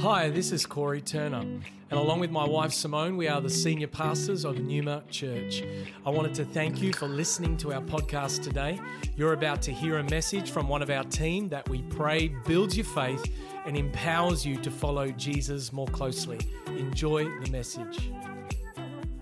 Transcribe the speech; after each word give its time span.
Hi, 0.00 0.28
this 0.28 0.52
is 0.52 0.66
Corey 0.66 1.00
Turner, 1.00 1.38
and 1.40 1.62
along 1.90 2.20
with 2.20 2.30
my 2.30 2.46
wife 2.46 2.70
Simone, 2.70 3.16
we 3.16 3.28
are 3.28 3.40
the 3.40 3.48
senior 3.48 3.86
pastors 3.86 4.44
of 4.44 4.58
Numa 4.60 5.02
Church. 5.10 5.64
I 6.04 6.10
wanted 6.10 6.34
to 6.34 6.44
thank 6.44 6.82
you 6.82 6.92
for 6.92 7.08
listening 7.08 7.56
to 7.58 7.72
our 7.72 7.80
podcast 7.80 8.42
today. 8.42 8.78
You're 9.16 9.32
about 9.32 9.62
to 9.62 9.72
hear 9.72 9.96
a 9.96 10.04
message 10.04 10.50
from 10.50 10.68
one 10.68 10.82
of 10.82 10.90
our 10.90 11.02
team 11.04 11.48
that 11.48 11.66
we 11.70 11.80
pray 11.82 12.28
builds 12.46 12.76
your 12.76 12.84
faith 12.84 13.32
and 13.64 13.74
empowers 13.74 14.44
you 14.44 14.58
to 14.58 14.70
follow 14.70 15.08
Jesus 15.12 15.72
more 15.72 15.88
closely. 15.88 16.40
Enjoy 16.76 17.24
the 17.40 17.50
message. 17.50 18.10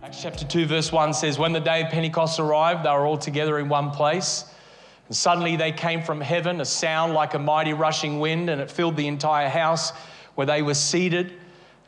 Acts 0.02 0.22
chapter 0.22 0.44
2, 0.44 0.66
verse 0.66 0.90
1 0.90 1.14
says, 1.14 1.38
When 1.38 1.52
the 1.52 1.60
day 1.60 1.84
of 1.84 1.92
Pentecost 1.92 2.40
arrived, 2.40 2.84
they 2.84 2.90
were 2.90 3.06
all 3.06 3.16
together 3.16 3.60
in 3.60 3.68
one 3.68 3.92
place. 3.92 4.46
And 5.06 5.16
suddenly 5.16 5.54
they 5.54 5.70
came 5.70 6.02
from 6.02 6.20
heaven, 6.20 6.60
a 6.60 6.64
sound 6.64 7.14
like 7.14 7.34
a 7.34 7.38
mighty 7.38 7.74
rushing 7.74 8.18
wind, 8.18 8.50
and 8.50 8.60
it 8.60 8.70
filled 8.70 8.96
the 8.96 9.06
entire 9.06 9.48
house 9.48 9.92
where 10.34 10.46
they 10.46 10.62
were 10.62 10.74
seated. 10.74 11.32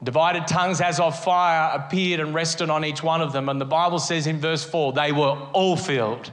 Divided 0.03 0.47
tongues 0.47 0.81
as 0.81 1.01
of 1.01 1.23
fire 1.23 1.75
appeared 1.75 2.21
and 2.21 2.35
rested 2.35 2.69
on 2.69 2.85
each 2.85 3.03
one 3.03 3.23
of 3.23 3.33
them. 3.33 3.49
And 3.49 3.61
the 3.61 3.65
Bible 3.65 3.99
says 3.99 4.27
in 4.27 4.41
verse 4.41 4.65
4, 4.65 4.93
they 4.93 5.13
were 5.13 5.49
all 5.53 5.77
filled 5.77 6.31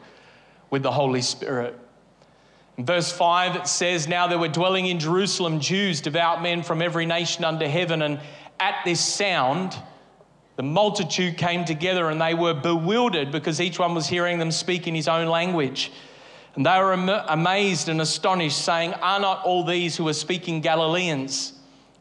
with 0.70 0.84
the 0.84 0.92
Holy 0.92 1.22
Spirit. 1.22 1.80
In 2.78 2.86
verse 2.86 3.12
5, 3.12 3.56
it 3.56 3.68
says, 3.68 4.08
Now 4.08 4.28
there 4.28 4.40
were 4.40 4.48
dwelling 4.48 4.88
in 4.88 5.00
Jerusalem 5.00 5.60
Jews, 5.60 6.02
devout 6.02 6.42
men 6.42 6.64
from 6.64 6.82
every 6.82 7.06
nation 7.06 7.44
under 7.44 7.68
heaven. 7.68 8.02
And 8.02 8.20
at 8.60 8.76
this 8.84 9.00
sound, 9.00 9.78
the 10.56 10.64
multitude 10.64 11.38
came 11.38 11.66
together 11.66 12.10
and 12.10 12.20
they 12.20 12.34
were 12.34 12.54
bewildered 12.54 13.32
because 13.32 13.62
each 13.62 13.80
one 13.80 13.96
was 13.96 14.08
hearing 14.08 14.40
them 14.40 14.52
speak 14.52 14.88
in 14.88 14.96
his 14.96 15.08
own 15.08 15.28
language. 15.28 15.92
And 16.56 16.66
they 16.66 16.78
were 16.80 16.94
am- 16.94 17.10
amazed 17.10 17.90
and 17.90 18.02
astonished, 18.02 18.64
saying, 18.64 18.94
Are 18.96 19.20
not 19.20 19.44
all 19.44 19.64
these 19.64 19.96
who 19.96 20.08
are 20.08 20.14
speaking 20.14 20.62
Galileans? 20.62 21.54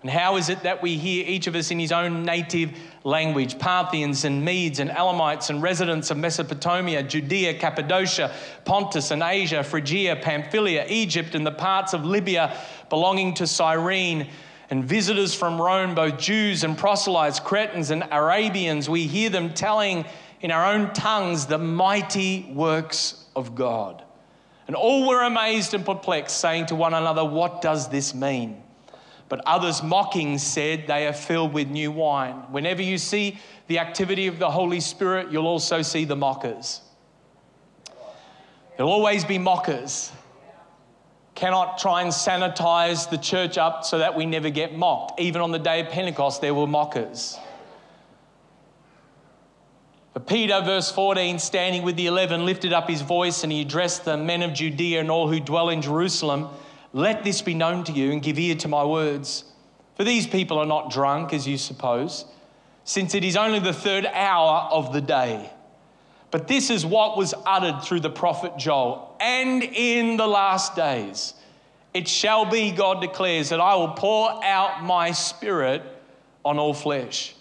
And 0.03 0.11
how 0.11 0.37
is 0.37 0.49
it 0.49 0.65
that 0.65 0.83
we 0.83 0.99
hear 0.99 1.25
each 1.27 1.47
of 1.47 1.55
us 1.55 1.71
in 1.71 1.79
his 1.79 1.93
own 1.93 2.25
native 2.25 2.73
language? 3.05 3.59
Parthians 3.59 4.25
and 4.25 4.45
Medes 4.45 4.81
and 4.81 4.91
Elamites 4.91 5.49
and 5.49 5.63
residents 5.63 6.11
of 6.11 6.17
Mesopotamia, 6.17 7.05
Judea, 7.05 7.55
Cappadocia, 7.55 8.35
Pontus 8.65 9.13
and 9.13 9.23
Asia, 9.23 9.63
Phrygia, 9.63 10.17
Pamphylia, 10.17 10.87
Egypt, 10.89 11.37
and 11.37 11.47
the 11.47 11.53
parts 11.53 11.95
of 11.95 12.05
Libya 12.05 12.57
belonging 12.91 13.35
to 13.35 13.47
Cyrene, 13.47 14.29
and 14.71 14.85
visitors 14.85 15.35
from 15.35 15.61
Rome, 15.61 15.95
both 15.95 16.19
Jews 16.19 16.65
and 16.65 16.79
proselytes, 16.79 17.39
Cretans 17.39 17.91
and 17.91 18.05
Arabians, 18.11 18.89
we 18.89 19.07
hear 19.07 19.29
them 19.29 19.53
telling 19.53 20.07
in 20.41 20.51
our 20.51 20.73
own 20.73 20.95
tongues 20.95 21.45
the 21.45 21.59
mighty 21.59 22.51
works 22.55 23.23
of 23.37 23.55
God. 23.55 24.03
And 24.67 24.75
all 24.75 25.07
were 25.07 25.25
amazed 25.25 25.75
and 25.75 25.85
perplexed, 25.85 26.39
saying 26.39 26.67
to 26.67 26.75
one 26.75 26.95
another, 26.95 27.23
What 27.23 27.61
does 27.61 27.91
this 27.91 28.15
mean? 28.15 28.62
But 29.33 29.41
others 29.47 29.83
mocking 29.83 30.37
said, 30.37 30.87
They 30.87 31.07
are 31.07 31.15
filled 31.15 31.55
with 31.55 31.69
new 31.69 31.91
wine. 31.91 32.35
Whenever 32.51 32.83
you 32.83 32.99
see 32.99 33.39
the 33.67 33.79
activity 33.79 34.27
of 34.27 34.39
the 34.39 34.51
Holy 34.51 34.79
Spirit, 34.79 35.33
you'll 35.33 35.47
also 35.47 35.81
see 35.81 36.05
the 36.05 36.15
mockers. 36.15 36.83
There'll 38.77 38.93
always 38.93 39.25
be 39.25 39.39
mockers. 39.39 40.13
Cannot 41.35 41.79
try 41.79 42.03
and 42.03 42.11
sanitize 42.11 43.09
the 43.09 43.17
church 43.17 43.57
up 43.57 43.87
so 43.87 44.01
that 44.01 44.15
we 44.15 44.27
never 44.27 44.51
get 44.51 44.77
mocked. 44.77 45.19
Even 45.19 45.41
on 45.41 45.51
the 45.51 45.59
day 45.59 45.81
of 45.81 45.89
Pentecost, 45.89 46.43
there 46.43 46.53
were 46.53 46.67
mockers. 46.67 47.39
But 50.13 50.27
Peter, 50.27 50.61
verse 50.61 50.93
14, 50.93 51.39
standing 51.39 51.85
with 51.85 51.97
the 51.97 52.07
eleven, 52.07 52.45
lifted 52.45 52.75
up 52.75 52.87
his 52.87 53.01
voice 53.01 53.45
and 53.45 53.51
he 53.51 53.63
addressed 53.63 54.05
the 54.05 54.19
men 54.19 54.43
of 54.43 54.53
Judea 54.53 55.01
and 55.01 55.11
all 55.11 55.27
who 55.27 55.41
dwell 55.41 55.71
in 55.71 55.81
Jerusalem. 55.81 56.51
Let 56.93 57.25
this 57.25 57.41
be 57.43 57.55
known 57.55 57.85
to 57.85 57.93
you 57.93 58.13
and 58.13 58.23
give 58.23 58.39
ear 58.39 58.55
to 58.57 58.69
my 58.69 58.85
words. 58.85 59.45
For 59.97 60.05
these 60.05 60.27
people 60.27 60.59
are 60.59 60.67
not 60.67 60.91
drunk, 60.91 61.33
as 61.33 61.47
you 61.47 61.59
suppose, 61.59 62.25
since 62.85 63.15
it 63.15 63.25
is 63.25 63.37
only 63.37 63.59
the 63.59 63.73
third 63.73 64.07
hour 64.07 64.69
of 64.71 64.93
the 64.93 65.01
day. 65.01 65.51
But 66.31 66.49
this 66.49 66.71
is 66.71 66.85
what 66.85 67.17
was 67.17 67.35
uttered 67.47 67.83
through 67.83 68.01
the 68.01 68.11
prophet 68.11 68.57
Joel. 68.59 69.17
And 69.21 69.63
in 69.63 70.17
the 70.17 70.27
last 70.27 70.75
days, 70.75 71.35
it 71.95 72.09
shall 72.09 72.47
be, 72.47 72.73
God 72.73 73.01
declares, 73.01 73.51
that 73.51 73.61
I 73.61 73.75
will 73.75 73.93
pour 73.93 74.43
out 74.43 74.83
my 74.83 75.13
spirit 75.13 75.83
on 76.45 76.59
all 76.59 76.73
flesh. 76.73 77.35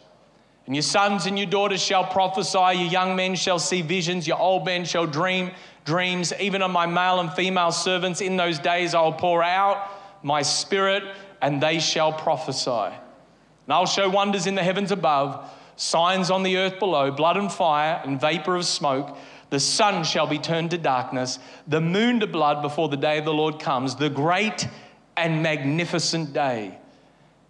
And 0.66 0.76
your 0.76 0.84
sons 0.84 1.26
and 1.26 1.38
your 1.40 1.48
daughters 1.48 1.82
shall 1.82 2.06
prophesy, 2.06 2.58
your 2.58 2.92
young 2.92 3.16
men 3.16 3.36
shall 3.36 3.60
see 3.60 3.82
visions, 3.82 4.28
your 4.28 4.40
old 4.40 4.66
men 4.66 4.86
shall 4.86 5.08
dream 5.08 5.52
dreams. 5.86 6.34
Even 6.40 6.62
on 6.62 6.72
my 6.72 6.86
male 6.86 7.20
and 7.20 7.32
female 7.34 7.72
servants 7.72 8.22
in 8.22 8.38
those 8.38 8.60
days 8.60 8.94
I'll 8.94 9.14
pour 9.14 9.44
out 9.44 9.90
my 10.24 10.42
spirit, 10.42 11.04
and 11.42 11.62
they 11.62 11.80
shall 11.80 12.14
prophesy. 12.14 12.70
And 12.70 13.74
I'll 13.74 13.86
show 13.86 14.10
wonders 14.10 14.48
in 14.48 14.56
the 14.56 14.64
heavens 14.64 14.92
above, 14.92 15.50
signs 15.76 16.30
on 16.30 16.44
the 16.44 16.58
earth 16.58 16.80
below, 16.80 17.12
blood 17.12 17.38
and 17.38 17.52
fire 17.52 18.02
and 18.04 18.22
vapor 18.22 18.56
of 18.56 18.66
smoke. 18.66 19.18
The 19.50 19.60
sun 19.60 20.04
shall 20.04 20.28
be 20.28 20.38
turned 20.38 20.72
to 20.72 20.78
darkness, 20.78 21.40
the 21.68 21.82
moon 21.82 22.20
to 22.20 22.28
blood 22.28 22.62
before 22.62 22.88
the 22.88 22.98
day 22.98 23.18
of 23.18 23.26
the 23.26 23.34
Lord 23.34 23.60
comes, 23.60 23.96
the 23.96 24.10
great 24.10 24.68
and 25.18 25.44
magnificent 25.44 26.34
day. 26.34 26.78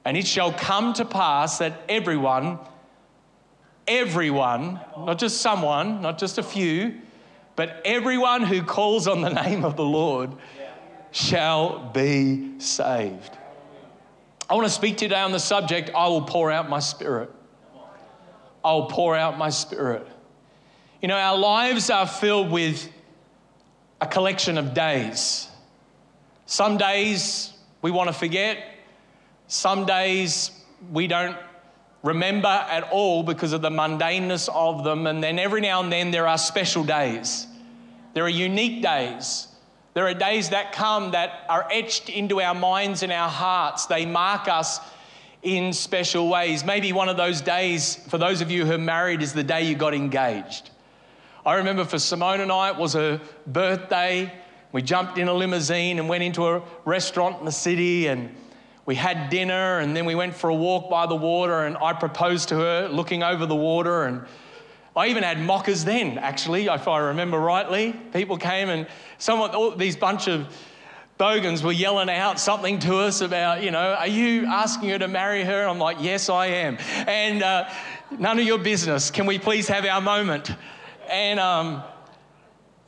And 0.04 0.18
it 0.18 0.26
shall 0.26 0.52
come 0.52 0.94
to 0.94 1.06
pass 1.06 1.60
that 1.60 1.82
everyone, 1.88 2.58
everyone, 3.88 4.80
not 4.98 5.20
just 5.20 5.42
someone, 5.42 6.02
not 6.02 6.18
just 6.18 6.38
a 6.38 6.44
few, 6.44 6.96
but 7.62 7.80
everyone 7.86 8.42
who 8.42 8.64
calls 8.64 9.08
on 9.08 9.22
the 9.22 9.30
name 9.30 9.64
of 9.64 9.76
the 9.76 9.86
Lord 9.86 10.32
shall 11.12 11.92
be 11.94 12.60
saved. 12.60 13.38
I 14.50 14.56
want 14.56 14.66
to 14.66 14.74
speak 14.74 14.98
today 14.98 15.20
on 15.20 15.32
the 15.32 15.38
subject 15.38 15.92
I 15.94 16.08
will 16.08 16.24
pour 16.24 16.50
out 16.50 16.72
my 16.72 16.80
spirit. 16.80 17.30
I'll 18.66 18.88
pour 18.88 19.16
out 19.16 19.38
my 19.38 19.52
spirit. 19.52 20.08
You 21.04 21.08
know, 21.08 21.18
our 21.18 21.38
lives 21.38 21.92
are 21.92 22.08
filled 22.08 22.50
with 22.50 22.90
a 24.02 24.08
collection 24.08 24.58
of 24.58 24.74
days. 24.74 25.48
Some 26.48 26.80
days 26.80 27.54
we 27.84 27.92
want 27.92 28.08
to 28.08 28.14
forget, 28.14 28.58
some 29.46 29.86
days 29.86 30.50
we 30.92 31.06
don't 31.06 31.38
remember 32.02 32.48
at 32.48 32.90
all 32.92 33.22
because 33.22 33.54
of 33.54 33.62
the 33.62 33.70
mundaneness 33.70 34.50
of 34.52 34.84
them. 34.84 35.06
And 35.06 35.24
then 35.24 35.38
every 35.38 35.62
now 35.62 35.84
and 35.84 35.92
then 35.92 36.10
there 36.10 36.28
are 36.28 36.40
special 36.40 36.84
days. 36.84 37.46
There 38.14 38.24
are 38.24 38.30
unique 38.30 38.82
days. 38.82 39.48
There 39.94 40.08
are 40.08 40.14
days 40.14 40.50
that 40.50 40.72
come 40.72 41.12
that 41.12 41.46
are 41.50 41.68
etched 41.72 42.10
into 42.10 42.42
our 42.42 42.56
minds 42.56 43.04
and 43.04 43.12
our 43.12 43.30
hearts. 43.30 43.86
They 43.86 44.06
mark 44.06 44.48
us 44.48 44.80
in 45.44 45.74
special 45.74 46.30
ways. 46.30 46.64
Maybe 46.64 46.94
one 46.94 47.10
of 47.10 47.18
those 47.18 47.42
days, 47.42 47.96
for 48.10 48.18
those 48.18 48.42
of 48.42 48.52
you 48.52 48.66
who 48.66 48.74
are 48.74 48.78
married, 48.78 49.22
is 49.22 49.34
the 49.34 49.44
day 49.44 49.64
you 49.64 49.76
got 49.76 49.94
engaged. 49.94 50.70
I 51.46 51.56
remember 51.56 51.84
for 51.86 52.00
Simone 52.00 52.40
and 52.40 52.52
I, 52.52 52.70
it 52.70 52.78
was 52.78 52.94
her 52.94 53.20
birthday. 53.48 54.32
We 54.72 54.82
jumped 54.82 55.18
in 55.18 55.28
a 55.28 55.34
limousine 55.34 56.00
and 56.00 56.08
went 56.08 56.24
into 56.24 56.48
a 56.48 56.62
restaurant 56.86 57.40
in 57.40 57.46
the 57.46 57.52
city 57.52 58.08
and 58.08 58.34
we 58.86 58.96
had 58.96 59.30
dinner 59.30 59.80
and 59.80 59.96
then 59.96 60.06
we 60.06 60.16
went 60.16 60.36
for 60.36 60.50
a 60.50 60.56
walk 60.56 60.90
by 60.90 61.08
the 61.08 61.16
water 61.16 61.66
and 61.66 61.78
I 61.78 61.94
proposed 61.94 62.50
to 62.50 62.56
her 62.56 62.88
looking 62.88 63.24
over 63.24 63.46
the 63.46 63.56
water 63.56 64.04
and 64.04 64.26
I 64.96 65.08
even 65.08 65.24
had 65.24 65.40
mockers 65.40 65.86
then, 65.86 66.18
actually, 66.18 66.66
if 66.66 66.88
I 66.88 67.00
remember 67.00 67.40
rightly. 67.40 67.94
People 68.12 68.38
came 68.38 68.70
and 68.70 68.88
someone, 69.20 69.52
all 69.52 69.72
these 69.72 69.96
bunch 69.96 70.28
of 70.28 70.54
bogans 71.18 71.64
were 71.64 71.72
yelling 71.72 72.10
out 72.10 72.40
something 72.40 72.80
to 72.80 72.98
us 72.98 73.22
about, 73.22 73.64
you 73.64 73.72
know, 73.72 73.94
are 73.94 74.08
you 74.08 74.46
asking 74.48 74.90
her 74.90 75.00
to 75.00 75.08
marry 75.08 75.44
her? 75.44 75.66
I'm 75.66 75.80
like, 75.80 75.98
yes, 76.02 76.30
I 76.30 76.48
am. 76.48 76.78
And 77.08 77.42
uh, 77.42 77.70
none 78.12 78.38
of 78.38 78.46
your 78.46 78.58
business. 78.58 79.12
Can 79.12 79.28
we 79.28 79.40
please 79.40 79.68
have 79.70 79.86
our 79.86 80.02
moment? 80.02 80.52
And, 81.10 81.40
um, 81.40 81.84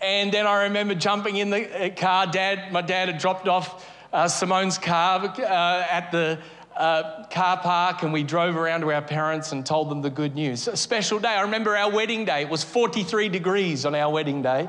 and 0.02 0.32
then 0.32 0.46
I 0.46 0.64
remember 0.64 0.96
jumping 0.96 1.38
in 1.38 1.52
the 1.52 1.86
uh, 1.86 1.96
car. 1.96 2.28
Dad, 2.28 2.74
my 2.74 2.82
dad 2.82 3.08
had 3.08 3.20
dropped 3.20 3.48
off 3.48 3.90
uh, 4.12 4.28
Simone's 4.28 4.78
car 4.78 5.24
uh, 5.24 5.86
at 5.90 6.12
the 6.12 6.40
uh, 6.76 7.26
car 7.26 7.58
park 7.58 8.04
and 8.04 8.12
we 8.12 8.24
drove 8.24 8.56
around 8.56 8.82
to 8.82 8.92
our 8.92 9.02
parents 9.02 9.52
and 9.52 9.66
told 9.66 9.90
them 9.90 10.02
the 10.02 10.10
good 10.10 10.36
news. 10.36 10.68
A 10.68 10.78
special 10.78 11.20
day. 11.20 11.30
I 11.30 11.42
remember 11.42 11.76
our 11.76 11.92
wedding 11.92 12.26
day. 12.26 12.42
It 12.42 12.50
was 12.50 12.64
43 12.64 13.30
degrees 13.30 13.86
on 13.86 13.96
our 13.96 14.12
wedding 14.12 14.42
day. 14.42 14.68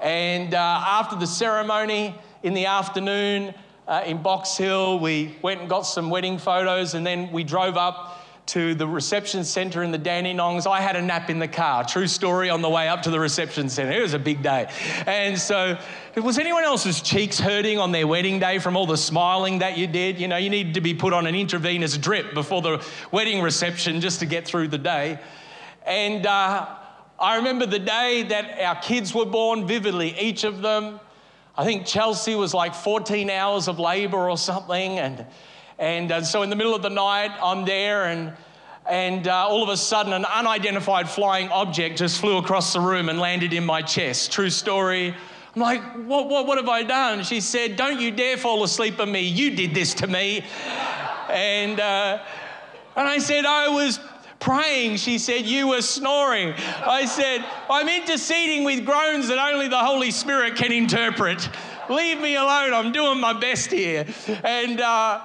And 0.00 0.54
uh, 0.54 0.58
after 0.58 1.16
the 1.16 1.26
ceremony 1.26 2.14
in 2.42 2.54
the 2.54 2.66
afternoon 2.66 3.54
uh, 3.86 4.02
in 4.04 4.22
Box 4.22 4.56
Hill, 4.56 4.98
we 4.98 5.36
went 5.42 5.60
and 5.60 5.68
got 5.68 5.82
some 5.82 6.10
wedding 6.10 6.38
photos 6.38 6.94
and 6.94 7.06
then 7.06 7.30
we 7.32 7.44
drove 7.44 7.76
up 7.76 8.23
to 8.46 8.74
the 8.74 8.86
reception 8.86 9.42
centre 9.42 9.82
in 9.82 9.90
the 9.90 9.98
Dandenongs. 9.98 10.66
I 10.66 10.80
had 10.80 10.96
a 10.96 11.02
nap 11.02 11.30
in 11.30 11.38
the 11.38 11.48
car. 11.48 11.82
True 11.84 12.06
story 12.06 12.50
on 12.50 12.60
the 12.60 12.68
way 12.68 12.88
up 12.88 13.02
to 13.02 13.10
the 13.10 13.18
reception 13.18 13.68
centre. 13.70 13.92
It 13.92 14.02
was 14.02 14.12
a 14.12 14.18
big 14.18 14.42
day. 14.42 14.68
And 15.06 15.38
so, 15.38 15.78
was 16.16 16.38
anyone 16.38 16.62
else's 16.62 17.00
cheeks 17.00 17.38
hurting 17.38 17.78
on 17.78 17.90
their 17.90 18.06
wedding 18.06 18.38
day 18.38 18.58
from 18.58 18.76
all 18.76 18.86
the 18.86 18.98
smiling 18.98 19.60
that 19.60 19.78
you 19.78 19.86
did? 19.86 20.20
You 20.20 20.28
know, 20.28 20.36
you 20.36 20.50
needed 20.50 20.74
to 20.74 20.82
be 20.82 20.92
put 20.92 21.14
on 21.14 21.26
an 21.26 21.34
intravenous 21.34 21.96
drip 21.96 22.34
before 22.34 22.60
the 22.60 22.84
wedding 23.10 23.40
reception 23.40 24.00
just 24.00 24.20
to 24.20 24.26
get 24.26 24.46
through 24.46 24.68
the 24.68 24.78
day. 24.78 25.18
And 25.86 26.26
uh, 26.26 26.68
I 27.18 27.36
remember 27.36 27.64
the 27.64 27.78
day 27.78 28.24
that 28.28 28.60
our 28.60 28.76
kids 28.76 29.14
were 29.14 29.26
born 29.26 29.66
vividly, 29.66 30.18
each 30.20 30.44
of 30.44 30.60
them. 30.60 31.00
I 31.56 31.64
think 31.64 31.86
Chelsea 31.86 32.34
was 32.34 32.52
like 32.52 32.74
14 32.74 33.30
hours 33.30 33.68
of 33.68 33.78
labor 33.78 34.28
or 34.28 34.36
something. 34.36 34.98
And 34.98 35.24
And 35.78 36.12
uh, 36.12 36.22
so 36.22 36.42
in 36.42 36.50
the 36.50 36.56
middle 36.56 36.74
of 36.74 36.82
the 36.82 36.90
night, 36.90 37.32
I'm 37.42 37.64
there 37.64 38.04
and 38.06 38.32
and 38.86 39.28
uh, 39.28 39.48
all 39.48 39.62
of 39.62 39.70
a 39.70 39.76
sudden 39.76 40.12
an 40.12 40.26
unidentified 40.26 41.08
flying 41.08 41.48
object 41.48 41.98
just 41.98 42.20
flew 42.20 42.36
across 42.36 42.72
the 42.74 42.80
room 42.80 43.08
and 43.08 43.18
landed 43.18 43.52
in 43.54 43.64
my 43.64 43.80
chest. 43.80 44.30
True 44.30 44.50
story. 44.50 45.14
I'm 45.54 45.62
like, 45.62 45.82
what, 46.06 46.28
what, 46.28 46.46
what 46.46 46.58
have 46.58 46.68
I 46.68 46.82
done? 46.82 47.22
She 47.22 47.40
said, 47.40 47.76
Don't 47.76 48.00
you 48.00 48.10
dare 48.10 48.36
fall 48.36 48.62
asleep 48.64 49.00
on 49.00 49.10
me. 49.10 49.20
You 49.20 49.56
did 49.56 49.74
this 49.74 49.94
to 49.94 50.06
me. 50.06 50.44
and, 51.30 51.80
uh, 51.80 52.22
and 52.96 53.08
I 53.08 53.18
said, 53.18 53.44
I 53.46 53.68
was 53.68 54.00
praying. 54.40 54.96
She 54.96 55.18
said, 55.18 55.46
You 55.46 55.68
were 55.68 55.82
snoring. 55.82 56.54
I 56.84 57.06
said, 57.06 57.44
I'm 57.70 57.88
interceding 57.88 58.64
with 58.64 58.84
groans 58.84 59.28
that 59.28 59.38
only 59.38 59.68
the 59.68 59.78
Holy 59.78 60.10
Spirit 60.10 60.56
can 60.56 60.72
interpret. 60.72 61.48
Leave 61.88 62.20
me 62.20 62.34
alone. 62.34 62.74
I'm 62.74 62.92
doing 62.92 63.20
my 63.20 63.32
best 63.32 63.70
here. 63.70 64.06
And, 64.42 64.80
uh, 64.80 65.22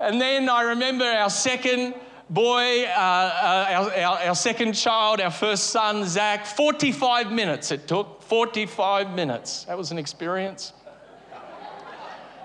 and 0.00 0.20
then 0.20 0.48
I 0.48 0.62
remember 0.62 1.04
our 1.04 1.30
second 1.30 1.94
boy, 2.30 2.84
uh, 2.84 2.88
uh, 2.88 3.66
our, 3.70 3.92
our, 3.92 4.18
our, 4.28 4.34
second 4.34 4.72
child, 4.72 5.20
our 5.20 5.30
first 5.30 5.70
son, 5.70 6.08
Zach, 6.08 6.46
45 6.46 7.30
minutes 7.30 7.70
it 7.70 7.86
took. 7.86 8.22
45 8.22 9.10
minutes. 9.10 9.64
That 9.64 9.76
was 9.76 9.90
an 9.90 9.98
experience. 9.98 10.72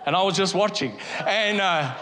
And 0.05 0.15
I 0.15 0.23
was 0.23 0.35
just 0.35 0.53
watching. 0.53 0.99
And, 1.25 1.61
uh, 1.61 1.95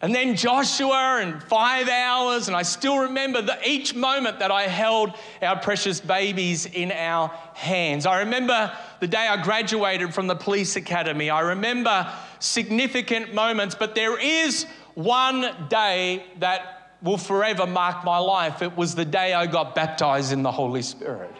and 0.00 0.12
then 0.12 0.34
Joshua 0.34 1.20
and 1.22 1.40
five 1.44 1.88
hours, 1.88 2.48
and 2.48 2.56
I 2.56 2.62
still 2.62 2.98
remember 2.98 3.40
the, 3.40 3.56
each 3.64 3.94
moment 3.94 4.40
that 4.40 4.50
I 4.50 4.62
held 4.62 5.12
our 5.40 5.60
precious 5.60 6.00
babies 6.00 6.66
in 6.66 6.90
our 6.90 7.28
hands. 7.54 8.04
I 8.04 8.20
remember 8.20 8.76
the 9.02 9.08
day 9.08 9.26
I 9.26 9.42
graduated 9.42 10.14
from 10.14 10.28
the 10.28 10.36
police 10.36 10.76
academy. 10.76 11.28
I 11.28 11.40
remember 11.40 12.08
significant 12.38 13.34
moments, 13.34 13.74
but 13.74 13.96
there 13.96 14.16
is 14.16 14.64
one 14.94 15.66
day 15.68 16.24
that 16.38 16.98
will 17.02 17.18
forever 17.18 17.66
mark 17.66 18.04
my 18.04 18.18
life. 18.18 18.62
It 18.62 18.76
was 18.76 18.94
the 18.94 19.04
day 19.04 19.32
I 19.32 19.46
got 19.48 19.74
baptized 19.74 20.32
in 20.32 20.44
the 20.44 20.52
Holy 20.52 20.82
Spirit. 20.82 21.34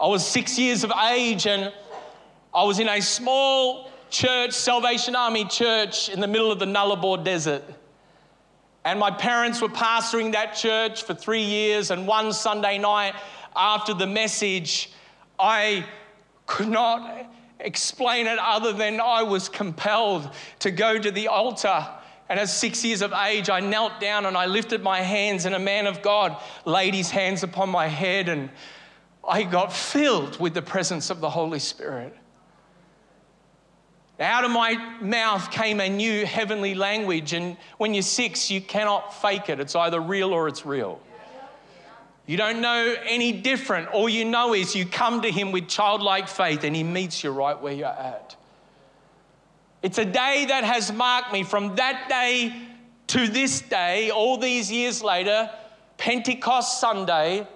I 0.00 0.08
was 0.08 0.26
six 0.26 0.58
years 0.58 0.82
of 0.82 0.90
age 1.12 1.46
and 1.46 1.72
I 2.52 2.64
was 2.64 2.80
in 2.80 2.88
a 2.88 3.00
small 3.00 3.92
church, 4.10 4.50
Salvation 4.50 5.14
Army 5.14 5.44
church, 5.44 6.08
in 6.08 6.18
the 6.18 6.26
middle 6.26 6.50
of 6.50 6.58
the 6.58 6.66
Nullarbor 6.66 7.22
Desert. 7.22 7.62
And 8.84 8.98
my 8.98 9.12
parents 9.12 9.62
were 9.62 9.68
pastoring 9.68 10.32
that 10.32 10.56
church 10.56 11.04
for 11.04 11.14
three 11.14 11.44
years. 11.44 11.92
And 11.92 12.04
one 12.04 12.32
Sunday 12.32 12.78
night 12.78 13.14
after 13.54 13.94
the 13.94 14.08
message, 14.08 14.90
I 15.38 15.86
could 16.46 16.68
not 16.68 17.30
explain 17.60 18.26
it 18.26 18.38
other 18.38 18.72
than 18.72 19.00
I 19.00 19.22
was 19.22 19.48
compelled 19.48 20.30
to 20.60 20.70
go 20.70 20.98
to 20.98 21.10
the 21.10 21.28
altar 21.28 21.86
and 22.28 22.40
at 22.40 22.48
six 22.48 22.84
years 22.84 23.02
of 23.02 23.12
age, 23.12 23.50
I 23.50 23.60
knelt 23.60 24.00
down 24.00 24.26
and 24.26 24.36
I 24.36 24.46
lifted 24.46 24.82
my 24.82 25.00
hands, 25.00 25.44
and 25.44 25.54
a 25.54 25.60
man 25.60 25.86
of 25.86 26.02
God 26.02 26.36
laid 26.64 26.94
his 26.94 27.10
hands 27.10 27.42
upon 27.42 27.68
my 27.70 27.86
head, 27.86 28.28
and 28.28 28.50
I 29.26 29.44
got 29.44 29.72
filled 29.72 30.40
with 30.40 30.52
the 30.52 30.62
presence 30.62 31.10
of 31.10 31.20
the 31.20 31.30
Holy 31.30 31.60
Spirit. 31.60 32.16
Out 34.18 34.44
of 34.44 34.50
my 34.50 34.74
mouth 35.00 35.50
came 35.50 35.78
a 35.78 35.88
new 35.88 36.26
heavenly 36.26 36.74
language, 36.74 37.32
and 37.32 37.56
when 37.78 37.94
you're 37.94 38.02
six, 38.02 38.50
you 38.50 38.60
cannot 38.60 39.14
fake 39.14 39.48
it. 39.48 39.60
It's 39.60 39.76
either 39.76 40.00
real 40.00 40.32
or 40.32 40.48
it's 40.48 40.66
real. 40.66 41.00
You 42.26 42.36
don't 42.36 42.60
know 42.60 42.96
any 43.04 43.32
different. 43.32 43.88
All 43.88 44.08
you 44.08 44.24
know 44.24 44.52
is 44.52 44.74
you 44.74 44.84
come 44.84 45.22
to 45.22 45.30
Him 45.30 45.52
with 45.52 45.68
childlike 45.68 46.28
faith, 46.28 46.64
and 46.64 46.74
He 46.74 46.82
meets 46.82 47.22
you 47.22 47.30
right 47.30 47.60
where 47.60 47.72
you're 47.72 47.86
at. 47.86 48.36
It's 49.82 49.98
a 49.98 50.04
day 50.04 50.46
that 50.48 50.64
has 50.64 50.92
marked 50.92 51.32
me 51.32 51.44
from 51.44 51.76
that 51.76 52.08
day 52.08 52.52
to 53.08 53.28
this 53.28 53.60
day, 53.60 54.10
all 54.10 54.36
these 54.36 54.72
years 54.72 55.02
later, 55.02 55.48
Pentecost 55.96 56.80
Sunday. 56.80 57.46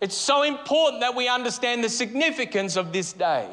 It's 0.00 0.16
so 0.16 0.42
important 0.42 1.00
that 1.02 1.14
we 1.14 1.28
understand 1.28 1.84
the 1.84 1.88
significance 1.88 2.76
of 2.76 2.92
this 2.92 3.12
day. 3.12 3.48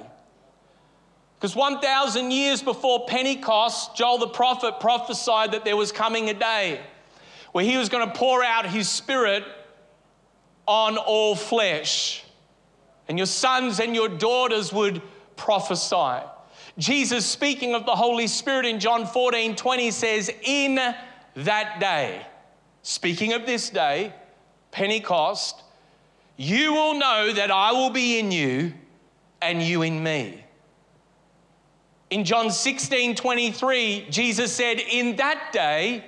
Because 1.37 1.55
1,000 1.55 2.31
years 2.31 2.63
before 2.63 3.05
Pentecost, 3.05 3.95
Joel 3.95 4.17
the 4.17 4.27
prophet 4.27 4.79
prophesied 4.79 5.51
that 5.51 5.65
there 5.65 5.75
was 5.75 5.91
coming 5.91 6.29
a 6.29 6.33
day 6.33 6.81
where 7.51 7.63
he 7.63 7.77
was 7.77 7.89
going 7.89 8.07
to 8.07 8.13
pour 8.13 8.43
out 8.43 8.65
his 8.65 8.89
spirit 8.89 9.43
on 10.67 10.97
all 10.97 11.35
flesh. 11.35 12.23
And 13.07 13.17
your 13.17 13.27
sons 13.27 13.79
and 13.79 13.95
your 13.95 14.09
daughters 14.09 14.73
would 14.73 15.01
prophesy. 15.35 16.25
Jesus, 16.77 17.25
speaking 17.25 17.73
of 17.73 17.85
the 17.85 17.95
Holy 17.95 18.27
Spirit 18.27 18.65
in 18.65 18.79
John 18.79 19.05
14 19.05 19.55
20, 19.55 19.91
says, 19.91 20.31
In 20.43 20.75
that 20.75 21.79
day, 21.79 22.25
speaking 22.81 23.33
of 23.33 23.45
this 23.45 23.69
day, 23.69 24.13
Pentecost, 24.71 25.63
you 26.37 26.73
will 26.73 26.99
know 26.99 27.31
that 27.31 27.51
I 27.51 27.71
will 27.71 27.91
be 27.91 28.19
in 28.19 28.31
you 28.31 28.73
and 29.41 29.61
you 29.61 29.83
in 29.83 30.03
me. 30.03 30.43
In 32.09 32.23
John 32.25 32.51
16 32.51 33.15
23, 33.15 34.07
Jesus 34.09 34.51
said, 34.51 34.79
In 34.79 35.15
that 35.15 35.51
day, 35.53 36.05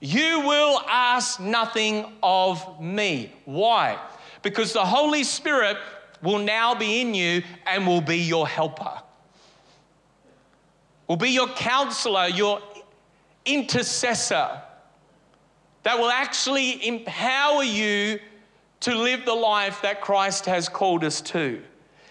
you 0.00 0.40
will 0.40 0.80
ask 0.88 1.40
nothing 1.40 2.12
of 2.22 2.80
me. 2.80 3.32
Why? 3.44 3.98
Because 4.42 4.72
the 4.72 4.84
Holy 4.84 5.24
Spirit 5.24 5.76
will 6.22 6.38
now 6.38 6.74
be 6.74 7.00
in 7.00 7.14
you 7.14 7.42
and 7.66 7.86
will 7.86 8.00
be 8.00 8.18
your 8.18 8.46
helper 8.46 9.02
will 11.08 11.16
be 11.16 11.30
your 11.30 11.48
counselor, 11.48 12.28
your 12.28 12.60
intercessor 13.44 14.62
that 15.82 15.98
will 15.98 16.10
actually 16.10 16.86
empower 16.86 17.64
you 17.64 18.20
to 18.80 18.94
live 18.94 19.24
the 19.24 19.34
life 19.34 19.80
that 19.82 20.02
Christ 20.02 20.44
has 20.46 20.68
called 20.68 21.02
us 21.02 21.20
to. 21.22 21.62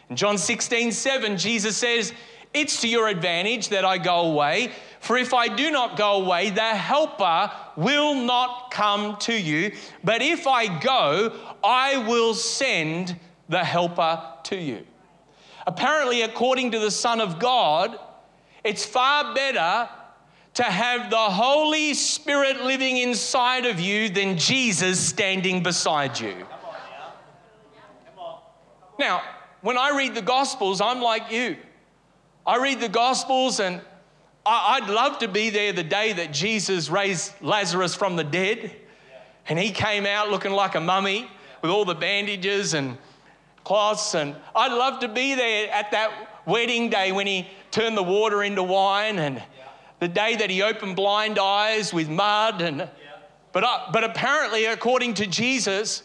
In 0.10 0.16
John 0.16 0.38
16, 0.38 0.92
7, 0.92 1.38
Jesus 1.38 1.78
says, 1.78 2.12
It's 2.53 2.81
to 2.81 2.88
your 2.88 3.07
advantage 3.07 3.69
that 3.69 3.85
I 3.85 3.97
go 3.97 4.21
away, 4.31 4.71
for 4.99 5.17
if 5.17 5.33
I 5.33 5.47
do 5.47 5.69
not 5.69 5.97
go 5.97 6.23
away, 6.23 6.49
the 6.49 6.61
Helper 6.61 7.51
will 7.75 8.15
not 8.15 8.71
come 8.71 9.17
to 9.17 9.33
you. 9.33 9.71
But 10.03 10.21
if 10.21 10.47
I 10.47 10.79
go, 10.79 11.33
I 11.63 11.97
will 12.07 12.33
send 12.33 13.15
the 13.49 13.63
Helper 13.63 14.21
to 14.44 14.55
you. 14.55 14.85
Apparently, 15.65 16.21
according 16.21 16.71
to 16.71 16.79
the 16.79 16.91
Son 16.91 17.21
of 17.21 17.39
God, 17.39 17.99
it's 18.63 18.85
far 18.85 19.35
better 19.35 19.89
to 20.55 20.63
have 20.63 21.11
the 21.11 21.17
Holy 21.17 21.94
Spirit 21.94 22.61
living 22.61 22.97
inside 22.97 23.66
of 23.66 23.80
you 23.80 24.09
than 24.09 24.37
Jesus 24.37 24.99
standing 24.99 25.61
beside 25.61 26.19
you. 26.19 26.47
Now, 28.97 29.21
when 29.61 29.77
I 29.77 29.95
read 29.95 30.16
the 30.16 30.21
Gospels, 30.21 30.81
I'm 30.81 31.01
like 31.01 31.31
you. 31.31 31.57
I 32.47 32.56
read 32.59 32.80
the 32.80 32.87
Gospels 32.87 33.59
and 33.59 33.81
I'd 34.45 34.89
love 34.89 35.19
to 35.19 35.27
be 35.27 35.49
there 35.49 35.73
the 35.73 35.83
day 35.83 36.13
that 36.13 36.31
Jesus 36.31 36.89
raised 36.89 37.33
Lazarus 37.42 37.94
from 37.94 38.16
the 38.16 38.23
dead 38.23 38.73
and 39.49 39.59
he 39.59 39.71
came 39.71 40.06
out 40.06 40.30
looking 40.30 40.54
like 40.54 40.75
a 40.75 40.80
mummy 40.80 41.30
with 41.61 41.69
all 41.69 41.83
the 41.83 41.94
bandages 41.94 42.73
and 42.73 42.97
cloths. 43.66 44.16
And 44.16 44.33
I'd 44.56 44.71
love 44.71 44.99
to 45.01 45.09
be 45.09 45.35
there 45.35 45.69
at 45.73 45.92
that 45.92 46.45
wedding 46.45 46.89
day 46.89 47.11
when 47.11 47.27
he 47.27 47.49
turned 47.71 47.97
the 47.97 48.04
water 48.04 48.42
into 48.42 48.63
wine 48.63 49.19
and 49.19 49.44
the 49.99 50.07
day 50.07 50.37
that 50.37 50.49
he 50.49 50.61
opened 50.61 50.95
blind 50.95 51.37
eyes 51.37 51.94
with 51.94 52.07
mud 52.07 52.61
and 52.61 52.89
but, 53.51 53.63
uh, 53.63 53.89
but 53.92 54.04
apparently 54.04 54.66
according 54.66 55.16
to 55.16 55.25
jesus 55.25 56.04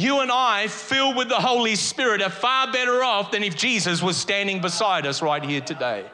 you 0.00 0.20
and 0.20 0.30
i 0.30 0.66
filled 0.66 1.16
with 1.16 1.28
the 1.28 1.34
holy 1.34 1.76
spirit 1.76 2.22
are 2.22 2.30
far 2.30 2.70
better 2.72 3.02
off 3.02 3.30
than 3.30 3.42
if 3.42 3.56
jesus 3.56 4.02
was 4.02 4.16
standing 4.16 4.60
beside 4.60 5.06
us 5.06 5.22
right 5.22 5.44
here 5.44 5.60
today 5.60 6.04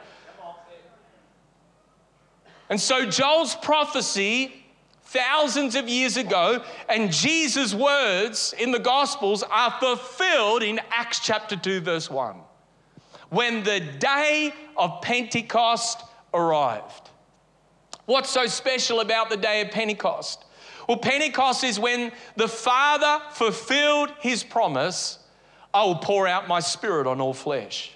and 2.69 2.79
so 2.79 3.05
joel's 3.05 3.55
prophecy 3.55 4.63
thousands 5.03 5.75
of 5.75 5.87
years 5.87 6.17
ago 6.17 6.63
and 6.89 7.11
jesus 7.11 7.73
words 7.73 8.53
in 8.59 8.71
the 8.71 8.79
gospels 8.79 9.43
are 9.43 9.71
fulfilled 9.79 10.63
in 10.63 10.79
acts 10.91 11.19
chapter 11.19 11.55
2 11.55 11.81
verse 11.81 12.09
1 12.09 12.35
when 13.29 13.63
the 13.63 13.79
day 13.79 14.53
of 14.75 15.01
Pentecost 15.01 16.03
arrived. 16.33 17.09
What's 18.05 18.29
so 18.29 18.45
special 18.45 19.01
about 19.01 19.29
the 19.29 19.37
day 19.37 19.61
of 19.61 19.71
Pentecost? 19.71 20.45
Well, 20.87 20.97
Pentecost 20.97 21.63
is 21.63 21.79
when 21.79 22.11
the 22.35 22.47
Father 22.47 23.21
fulfilled 23.31 24.11
his 24.19 24.43
promise 24.43 25.19
I 25.73 25.83
will 25.83 25.95
pour 25.95 26.27
out 26.27 26.47
my 26.47 26.59
spirit 26.59 27.07
on 27.07 27.21
all 27.21 27.33
flesh. 27.33 27.91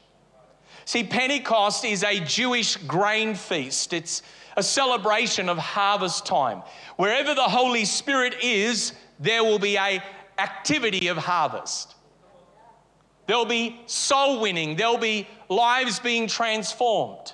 See, 0.86 1.04
Pentecost 1.04 1.86
is 1.86 2.04
a 2.04 2.20
Jewish 2.20 2.76
grain 2.76 3.34
feast. 3.34 3.94
It's 3.94 4.24
a 4.58 4.64
celebration 4.64 5.48
of 5.48 5.58
harvest 5.58 6.26
time. 6.26 6.64
Wherever 6.98 7.34
the 7.34 7.44
Holy 7.44 7.86
Spirit 7.86 8.36
is, 8.44 8.94
there 9.20 9.44
will 9.44 9.60
be 9.60 9.78
a 9.78 10.04
activity 10.38 11.08
of 11.08 11.18
harvest. 11.18 11.96
There'll 13.28 13.46
be 13.46 13.80
soul 13.86 14.42
winning, 14.42 14.76
there'll 14.76 14.98
be 14.98 15.28
lives 15.48 16.00
being 16.00 16.28
transformed. 16.28 17.34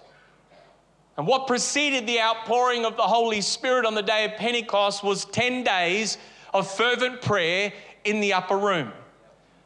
And 1.17 1.25
what 1.25 1.47
preceded 1.47 2.05
the 2.05 2.21
outpouring 2.21 2.85
of 2.85 2.95
the 2.95 3.03
Holy 3.03 3.41
Spirit 3.41 3.85
on 3.85 3.95
the 3.95 4.03
day 4.03 4.25
of 4.25 4.35
Pentecost 4.35 5.03
was 5.03 5.25
10 5.25 5.63
days 5.63 6.19
of 6.53 6.69
fervent 6.69 7.21
prayer 7.21 7.73
in 8.03 8.19
the 8.19 8.33
upper 8.33 8.57
room. 8.57 8.91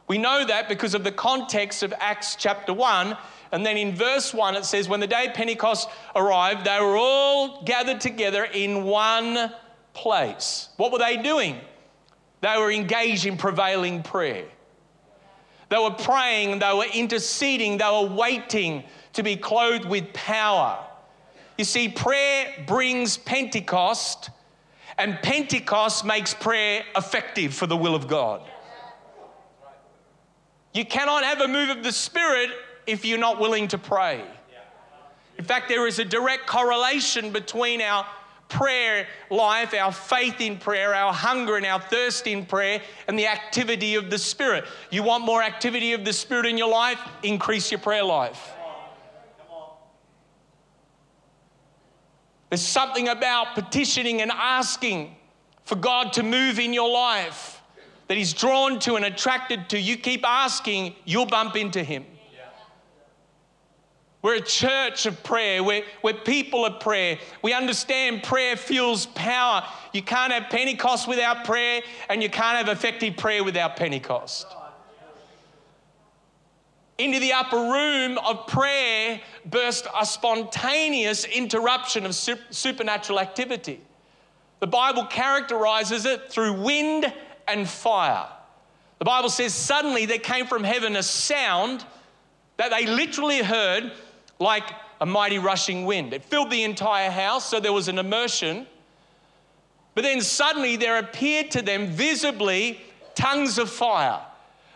We 0.08 0.16
know 0.16 0.44
that 0.44 0.68
because 0.68 0.94
of 0.94 1.04
the 1.04 1.12
context 1.12 1.82
of 1.82 1.92
Acts 1.98 2.36
chapter 2.36 2.72
1. 2.72 3.16
And 3.52 3.66
then 3.66 3.76
in 3.76 3.94
verse 3.94 4.32
1, 4.32 4.56
it 4.56 4.64
says, 4.64 4.88
When 4.88 5.00
the 5.00 5.06
day 5.06 5.26
of 5.26 5.34
Pentecost 5.34 5.90
arrived, 6.16 6.64
they 6.64 6.80
were 6.80 6.96
all 6.96 7.62
gathered 7.64 8.00
together 8.00 8.44
in 8.44 8.84
one 8.84 9.52
place. 9.92 10.70
What 10.78 10.90
were 10.90 10.98
they 10.98 11.18
doing? 11.18 11.60
They 12.40 12.56
were 12.56 12.72
engaged 12.72 13.26
in 13.26 13.36
prevailing 13.36 14.02
prayer. 14.02 14.46
They 15.68 15.78
were 15.78 15.90
praying, 15.90 16.58
they 16.58 16.72
were 16.74 16.86
interceding, 16.92 17.78
they 17.78 17.84
were 17.84 18.14
waiting 18.14 18.84
to 19.14 19.22
be 19.22 19.36
clothed 19.36 19.86
with 19.86 20.12
power. 20.12 20.84
You 21.58 21.64
see, 21.64 21.88
prayer 21.88 22.64
brings 22.66 23.16
Pentecost, 23.16 24.30
and 24.98 25.18
Pentecost 25.22 26.04
makes 26.04 26.34
prayer 26.34 26.84
effective 26.96 27.54
for 27.54 27.66
the 27.66 27.76
will 27.76 27.94
of 27.94 28.08
God. 28.08 28.42
You 30.74 30.84
cannot 30.84 31.24
have 31.24 31.40
a 31.40 31.48
move 31.48 31.68
of 31.68 31.82
the 31.82 31.92
Spirit 31.92 32.50
if 32.86 33.04
you're 33.04 33.18
not 33.18 33.38
willing 33.38 33.68
to 33.68 33.78
pray. 33.78 34.24
In 35.38 35.44
fact, 35.44 35.68
there 35.68 35.86
is 35.86 35.98
a 35.98 36.04
direct 36.04 36.46
correlation 36.46 37.30
between 37.30 37.82
our 37.82 38.06
prayer 38.48 39.06
life, 39.30 39.74
our 39.74 39.92
faith 39.92 40.40
in 40.40 40.58
prayer, 40.58 40.94
our 40.94 41.12
hunger 41.12 41.56
and 41.56 41.66
our 41.66 41.80
thirst 41.80 42.26
in 42.26 42.44
prayer, 42.44 42.80
and 43.08 43.18
the 43.18 43.26
activity 43.26 43.94
of 43.94 44.10
the 44.10 44.18
Spirit. 44.18 44.64
You 44.90 45.02
want 45.02 45.24
more 45.24 45.42
activity 45.42 45.94
of 45.94 46.04
the 46.04 46.12
Spirit 46.12 46.46
in 46.46 46.58
your 46.58 46.68
life? 46.68 46.98
Increase 47.22 47.70
your 47.70 47.80
prayer 47.80 48.04
life. 48.04 48.52
There's 52.52 52.60
something 52.60 53.08
about 53.08 53.54
petitioning 53.54 54.20
and 54.20 54.30
asking 54.30 55.16
for 55.64 55.74
God 55.74 56.12
to 56.12 56.22
move 56.22 56.58
in 56.58 56.74
your 56.74 56.90
life 56.90 57.62
that 58.08 58.18
He's 58.18 58.34
drawn 58.34 58.78
to 58.80 58.96
and 58.96 59.06
attracted 59.06 59.70
to. 59.70 59.80
You 59.80 59.96
keep 59.96 60.22
asking, 60.22 60.94
you'll 61.06 61.24
bump 61.24 61.56
into 61.56 61.82
Him. 61.82 62.04
We're 64.20 64.34
a 64.34 64.42
church 64.42 65.06
of 65.06 65.22
prayer. 65.24 65.64
We're, 65.64 65.84
we're 66.02 66.12
people 66.12 66.66
of 66.66 66.78
prayer. 66.78 67.18
We 67.40 67.54
understand 67.54 68.22
prayer 68.22 68.56
fuels 68.56 69.06
power. 69.06 69.64
You 69.94 70.02
can't 70.02 70.30
have 70.30 70.50
Pentecost 70.50 71.08
without 71.08 71.46
prayer, 71.46 71.80
and 72.10 72.22
you 72.22 72.28
can't 72.28 72.58
have 72.58 72.68
effective 72.68 73.16
prayer 73.16 73.42
without 73.42 73.76
Pentecost. 73.76 74.46
Into 77.02 77.18
the 77.18 77.32
upper 77.32 77.56
room 77.56 78.16
of 78.18 78.46
prayer 78.46 79.20
burst 79.44 79.88
a 79.98 80.06
spontaneous 80.06 81.24
interruption 81.24 82.06
of 82.06 82.14
supernatural 82.14 83.18
activity. 83.18 83.80
The 84.60 84.68
Bible 84.68 85.06
characterizes 85.06 86.06
it 86.06 86.30
through 86.30 86.62
wind 86.62 87.12
and 87.48 87.68
fire. 87.68 88.28
The 89.00 89.04
Bible 89.04 89.30
says, 89.30 89.52
suddenly 89.52 90.06
there 90.06 90.20
came 90.20 90.46
from 90.46 90.62
heaven 90.62 90.94
a 90.94 91.02
sound 91.02 91.84
that 92.56 92.70
they 92.70 92.86
literally 92.86 93.42
heard 93.42 93.90
like 94.38 94.70
a 95.00 95.06
mighty 95.06 95.40
rushing 95.40 95.84
wind. 95.84 96.12
It 96.12 96.22
filled 96.22 96.52
the 96.52 96.62
entire 96.62 97.10
house, 97.10 97.50
so 97.50 97.58
there 97.58 97.72
was 97.72 97.88
an 97.88 97.98
immersion. 97.98 98.64
But 99.96 100.04
then 100.04 100.20
suddenly 100.20 100.76
there 100.76 100.98
appeared 100.98 101.50
to 101.50 101.62
them 101.62 101.88
visibly 101.88 102.80
tongues 103.16 103.58
of 103.58 103.70
fire 103.70 104.20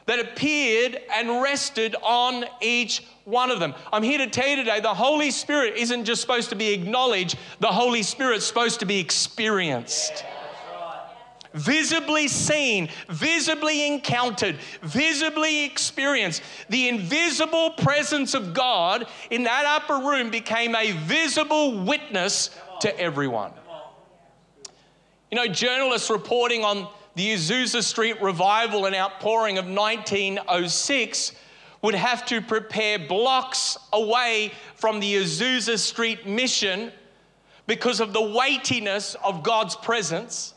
that 0.07 0.21
appeared 0.21 1.01
and 1.13 1.43
rested 1.43 1.95
on 2.03 2.45
each 2.61 3.05
one 3.25 3.51
of 3.51 3.61
them. 3.61 3.75
I'm 3.93 4.03
here 4.03 4.19
to 4.19 4.29
tell 4.29 4.49
you 4.49 4.57
today 4.57 4.81
the 4.81 4.95
Holy 4.95 5.31
Spirit 5.31 5.77
isn't 5.77 6.05
just 6.05 6.21
supposed 6.21 6.49
to 6.51 6.57
be 6.57 6.73
acknowledged, 6.73 7.37
the 7.61 7.67
Holy 7.67 8.03
Spirit's 8.03 8.47
supposed 8.47 8.81
to 8.81 8.87
be 8.87 8.99
experienced. 8.99 10.25
Visibly 11.53 12.29
seen, 12.29 12.91
visibly 13.09 13.87
encountered, 13.87 14.57
visibly 14.83 15.65
experienced. 15.65 16.43
The 16.69 16.89
invisible 16.89 17.71
presence 17.71 18.35
of 18.35 18.53
God 18.53 19.07
in 19.31 19.45
that 19.45 19.65
upper 19.65 20.07
room 20.07 20.31
became 20.31 20.75
a 20.75 20.93
visible 20.93 21.83
witness 21.83 22.51
to 22.81 23.01
everyone. 23.01 23.53
You 25.31 25.37
know, 25.37 25.47
journalists 25.49 26.11
reporting 26.11 26.63
on 26.63 26.89
the 27.17 27.33
Azusa 27.33 27.83
Street 27.83 28.21
revival 28.21 28.85
and 28.85 28.95
outpouring 28.95 29.57
of 29.57 29.65
1906 29.65 31.33
would 31.81 31.95
have 31.95 32.27
to 32.27 32.43
prepare 32.43 32.99
blocks 32.99 33.79
away 33.93 34.53
from 34.75 35.01
the 35.01 35.17
Azusa 35.17 35.79
Street 35.79 36.27
mission 36.27 36.93
because 37.67 38.01
of 38.01 38.13
the 38.13 38.21
weightiness 38.21 39.17
of 39.25 39.43
God's 39.43 39.75
presence. 39.77 40.53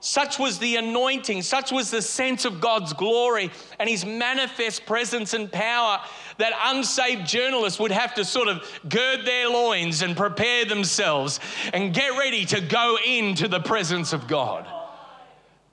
Such 0.00 0.38
was 0.38 0.58
the 0.58 0.76
anointing, 0.76 1.42
such 1.42 1.72
was 1.72 1.90
the 1.90 2.02
sense 2.02 2.44
of 2.44 2.60
God's 2.60 2.92
glory 2.92 3.50
and 3.78 3.88
His 3.88 4.04
manifest 4.04 4.84
presence 4.84 5.32
and 5.32 5.50
power 5.50 6.00
that 6.36 6.52
unsaved 6.64 7.26
journalists 7.26 7.80
would 7.80 7.90
have 7.90 8.14
to 8.14 8.24
sort 8.24 8.48
of 8.48 8.66
gird 8.86 9.24
their 9.24 9.48
loins 9.48 10.02
and 10.02 10.14
prepare 10.14 10.66
themselves 10.66 11.40
and 11.72 11.94
get 11.94 12.18
ready 12.18 12.44
to 12.46 12.60
go 12.60 12.98
into 13.06 13.48
the 13.48 13.60
presence 13.60 14.12
of 14.12 14.28
God. 14.28 14.66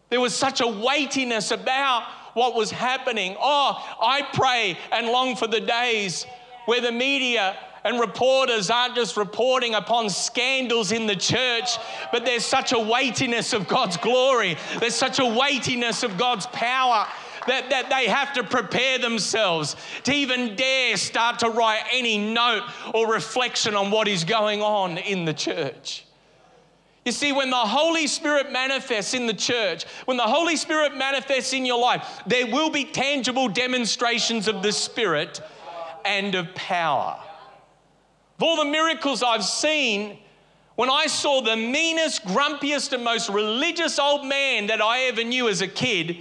There 0.10 0.22
was 0.22 0.34
such 0.34 0.62
a 0.62 0.68
weightiness 0.68 1.52
about 1.52 2.04
what 2.34 2.56
was 2.56 2.72
happening. 2.72 3.36
Oh, 3.40 3.98
I 4.02 4.22
pray 4.34 4.78
and 4.92 5.08
long 5.08 5.36
for 5.36 5.48
the 5.48 5.60
days 5.60 6.26
where 6.66 6.82
the 6.82 6.92
media 6.92 7.58
and 7.84 8.00
reporters 8.00 8.70
aren't 8.70 8.96
just 8.96 9.18
reporting 9.18 9.74
upon 9.74 10.10
scandals 10.10 10.92
in 10.92 11.08
the 11.08 11.16
church, 11.16 11.78
but 12.12 12.26
there's 12.26 12.46
such 12.46 12.74
a 12.74 12.80
weightiness 12.80 13.54
of 13.54 13.68
God's 13.68 13.98
glory, 13.98 14.58
there's 14.80 14.96
such 14.96 15.20
a 15.20 15.26
weightiness 15.26 16.04
of 16.04 16.18
God's 16.18 16.46
power. 16.48 17.08
That, 17.48 17.70
that 17.70 17.90
they 17.90 18.08
have 18.08 18.34
to 18.34 18.44
prepare 18.44 19.00
themselves 19.00 19.78
to 20.04 20.12
even 20.12 20.58
dare 20.58 20.98
start 20.98 21.40
to 21.40 21.50
write 21.50 21.84
any 21.94 22.18
note 22.18 22.64
or 22.94 23.10
reflection 23.10 23.74
on 23.74 23.90
what 23.90 24.10
is 24.10 24.26
going 24.26 24.62
on 24.62 24.98
in 24.98 25.24
the 25.24 25.34
church. 25.34 26.07
You 27.08 27.14
see, 27.14 27.32
when 27.32 27.50
the 27.50 27.56
Holy 27.56 28.06
Spirit 28.06 28.52
manifests 28.52 29.14
in 29.14 29.28
the 29.28 29.34
church, 29.34 29.86
when 30.04 30.18
the 30.18 30.24
Holy 30.24 30.58
Spirit 30.58 30.94
manifests 30.94 31.54
in 31.54 31.66
your 31.66 31.80
life, 31.80 32.06
there 32.28 32.48
will 32.48 32.70
be 32.70 32.84
tangible 32.84 33.48
demonstrations 33.48 34.50
of 34.50 34.62
the 34.62 34.74
Spirit 34.74 35.40
and 36.04 36.36
of 36.36 36.54
power. 36.54 37.18
Of 38.36 38.44
all 38.44 38.58
the 38.58 38.70
miracles 38.70 39.24
I've 39.24 39.46
seen, 39.46 40.20
when 40.76 40.90
I 40.90 41.08
saw 41.08 41.40
the 41.40 41.56
meanest, 41.56 42.26
grumpiest, 42.26 42.92
and 42.92 43.06
most 43.06 43.30
religious 43.30 44.00
old 44.00 44.26
man 44.26 44.68
that 44.68 44.82
I 44.82 45.04
ever 45.04 45.24
knew 45.24 45.48
as 45.48 45.62
a 45.62 45.68
kid 45.70 46.18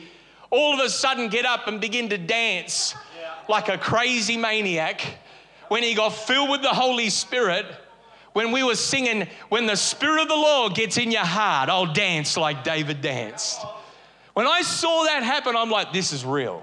all 0.50 0.72
of 0.72 0.78
a 0.78 0.88
sudden 0.88 1.28
get 1.30 1.44
up 1.44 1.66
and 1.66 1.80
begin 1.80 2.10
to 2.10 2.16
dance 2.16 2.94
like 3.48 3.68
a 3.68 3.76
crazy 3.76 4.36
maniac, 4.36 5.04
when 5.66 5.82
he 5.82 5.94
got 5.94 6.10
filled 6.10 6.48
with 6.48 6.62
the 6.62 6.68
Holy 6.68 7.10
Spirit, 7.10 7.66
when 8.36 8.52
we 8.52 8.62
were 8.62 8.76
singing, 8.76 9.26
When 9.48 9.64
the 9.64 9.76
Spirit 9.76 10.20
of 10.20 10.28
the 10.28 10.34
Lord 10.34 10.74
gets 10.74 10.98
in 10.98 11.10
your 11.10 11.24
heart, 11.24 11.70
I'll 11.70 11.90
dance 11.94 12.36
like 12.36 12.64
David 12.64 13.00
danced. 13.00 13.64
When 14.34 14.46
I 14.46 14.60
saw 14.60 15.04
that 15.04 15.22
happen, 15.22 15.56
I'm 15.56 15.70
like, 15.70 15.94
This 15.94 16.12
is 16.12 16.22
real. 16.22 16.62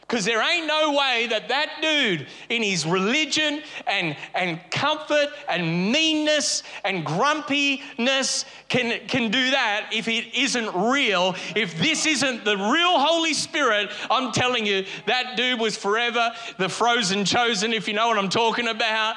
Because 0.00 0.24
there 0.24 0.42
ain't 0.42 0.66
no 0.66 0.92
way 0.92 1.28
that 1.30 1.48
that 1.48 1.78
dude, 1.80 2.26
in 2.48 2.64
his 2.64 2.84
religion 2.84 3.62
and, 3.86 4.16
and 4.34 4.60
comfort 4.72 5.28
and 5.48 5.92
meanness 5.92 6.64
and 6.84 7.06
grumpiness, 7.06 8.44
can, 8.68 9.06
can 9.06 9.30
do 9.30 9.52
that 9.52 9.90
if 9.92 10.08
it 10.08 10.34
isn't 10.34 10.90
real. 10.90 11.36
If 11.54 11.78
this 11.78 12.06
isn't 12.06 12.44
the 12.44 12.56
real 12.56 12.98
Holy 12.98 13.34
Spirit, 13.34 13.88
I'm 14.10 14.32
telling 14.32 14.66
you, 14.66 14.84
that 15.06 15.36
dude 15.36 15.60
was 15.60 15.76
forever 15.76 16.32
the 16.58 16.68
frozen 16.68 17.24
chosen, 17.24 17.72
if 17.72 17.86
you 17.86 17.94
know 17.94 18.08
what 18.08 18.18
I'm 18.18 18.28
talking 18.28 18.66
about. 18.66 19.14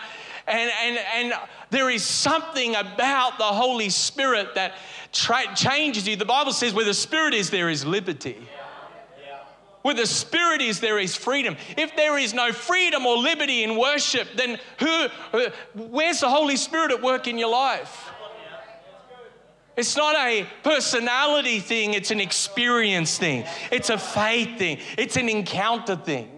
And, 0.48 0.72
and, 0.82 1.00
and 1.16 1.34
there 1.70 1.90
is 1.90 2.04
something 2.04 2.76
about 2.76 3.38
the 3.38 3.44
Holy 3.44 3.90
Spirit 3.90 4.56
that 4.56 4.76
tra- 5.12 5.54
changes 5.56 6.08
you. 6.08 6.16
The 6.16 6.26
Bible 6.26 6.54
says, 6.54 6.74
where 6.74 6.86
the 6.86 6.94
Spirit 6.94 7.34
is, 7.34 7.50
there 7.50 7.70
is 7.70 7.86
liberty. 7.86 8.48
Where 9.82 9.96
the 9.96 10.06
Spirit 10.06 10.62
is, 10.62 10.80
there 10.80 11.00
is 11.00 11.16
freedom. 11.16 11.56
If 11.78 11.96
there 11.96 12.18
is 12.18 12.34
no 12.34 12.52
freedom 12.52 13.06
or 13.06 13.18
liberty 13.18 13.64
in 13.64 13.78
worship, 13.78 14.28
then 14.36 14.60
who, 14.80 15.08
uh, 15.34 15.50
where's 15.76 16.20
the 16.20 16.30
Holy 16.30 16.58
Spirit 16.58 16.92
at 16.92 17.02
work 17.02 17.28
in 17.28 17.38
your 17.38 17.50
life? 17.50 18.12
It's 19.78 19.96
not 19.96 20.16
a 20.16 20.46
personality 20.64 21.60
thing, 21.60 21.94
it's 21.94 22.10
an 22.10 22.20
experience 22.20 23.18
thing. 23.18 23.46
It's 23.72 23.90
a 23.92 23.98
faith 23.98 24.58
thing. 24.58 24.80
It's 24.98 25.18
an 25.18 25.30
encounter 25.30 25.96
thing. 25.96 26.37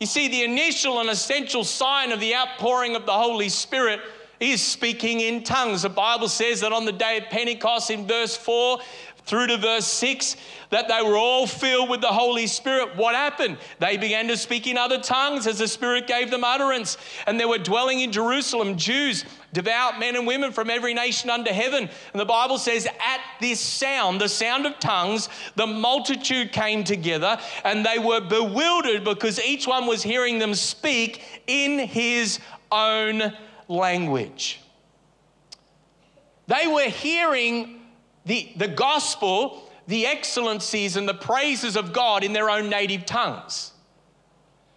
You 0.00 0.06
see, 0.06 0.28
the 0.28 0.42
initial 0.42 1.00
and 1.00 1.08
essential 1.08 1.64
sign 1.64 2.12
of 2.12 2.20
the 2.20 2.34
outpouring 2.34 2.96
of 2.96 3.06
the 3.06 3.12
Holy 3.12 3.48
Spirit 3.48 4.00
is 4.40 4.60
speaking 4.60 5.20
in 5.20 5.44
tongues. 5.44 5.82
The 5.82 5.88
Bible 5.88 6.28
says 6.28 6.60
that 6.60 6.72
on 6.72 6.84
the 6.84 6.92
day 6.92 7.18
of 7.18 7.24
Pentecost, 7.30 7.90
in 7.90 8.06
verse 8.06 8.36
4, 8.36 8.80
through 9.26 9.46
to 9.46 9.56
verse 9.56 9.86
6 9.86 10.36
that 10.70 10.88
they 10.88 11.00
were 11.02 11.16
all 11.16 11.46
filled 11.46 11.88
with 11.88 12.00
the 12.00 12.08
Holy 12.08 12.46
Spirit. 12.46 12.96
What 12.96 13.14
happened? 13.14 13.58
They 13.78 13.96
began 13.96 14.28
to 14.28 14.36
speak 14.36 14.66
in 14.66 14.76
other 14.76 15.00
tongues 15.00 15.46
as 15.46 15.58
the 15.58 15.68
Spirit 15.68 16.06
gave 16.06 16.30
them 16.30 16.44
utterance. 16.44 16.98
And 17.26 17.38
there 17.38 17.48
were 17.48 17.58
dwelling 17.58 18.00
in 18.00 18.12
Jerusalem 18.12 18.76
Jews, 18.76 19.24
devout 19.54 19.98
men 19.98 20.16
and 20.16 20.26
women 20.26 20.52
from 20.52 20.68
every 20.68 20.92
nation 20.92 21.30
under 21.30 21.52
heaven. 21.52 21.88
And 22.12 22.20
the 22.20 22.26
Bible 22.26 22.58
says, 22.58 22.86
at 22.86 23.20
this 23.40 23.60
sound, 23.60 24.20
the 24.20 24.28
sound 24.28 24.66
of 24.66 24.78
tongues, 24.80 25.30
the 25.54 25.66
multitude 25.66 26.52
came 26.52 26.84
together 26.84 27.38
and 27.64 27.86
they 27.86 27.98
were 27.98 28.20
bewildered 28.20 29.04
because 29.04 29.40
each 29.40 29.66
one 29.66 29.86
was 29.86 30.02
hearing 30.02 30.38
them 30.38 30.54
speak 30.54 31.22
in 31.46 31.78
his 31.78 32.40
own 32.70 33.32
language. 33.68 34.60
They 36.46 36.66
were 36.66 36.90
hearing 36.90 37.80
the, 38.26 38.52
the 38.56 38.68
gospel, 38.68 39.70
the 39.86 40.06
excellencies 40.06 40.96
and 40.96 41.08
the 41.08 41.14
praises 41.14 41.76
of 41.76 41.92
God 41.92 42.24
in 42.24 42.32
their 42.32 42.50
own 42.50 42.68
native 42.68 43.06
tongues. 43.06 43.72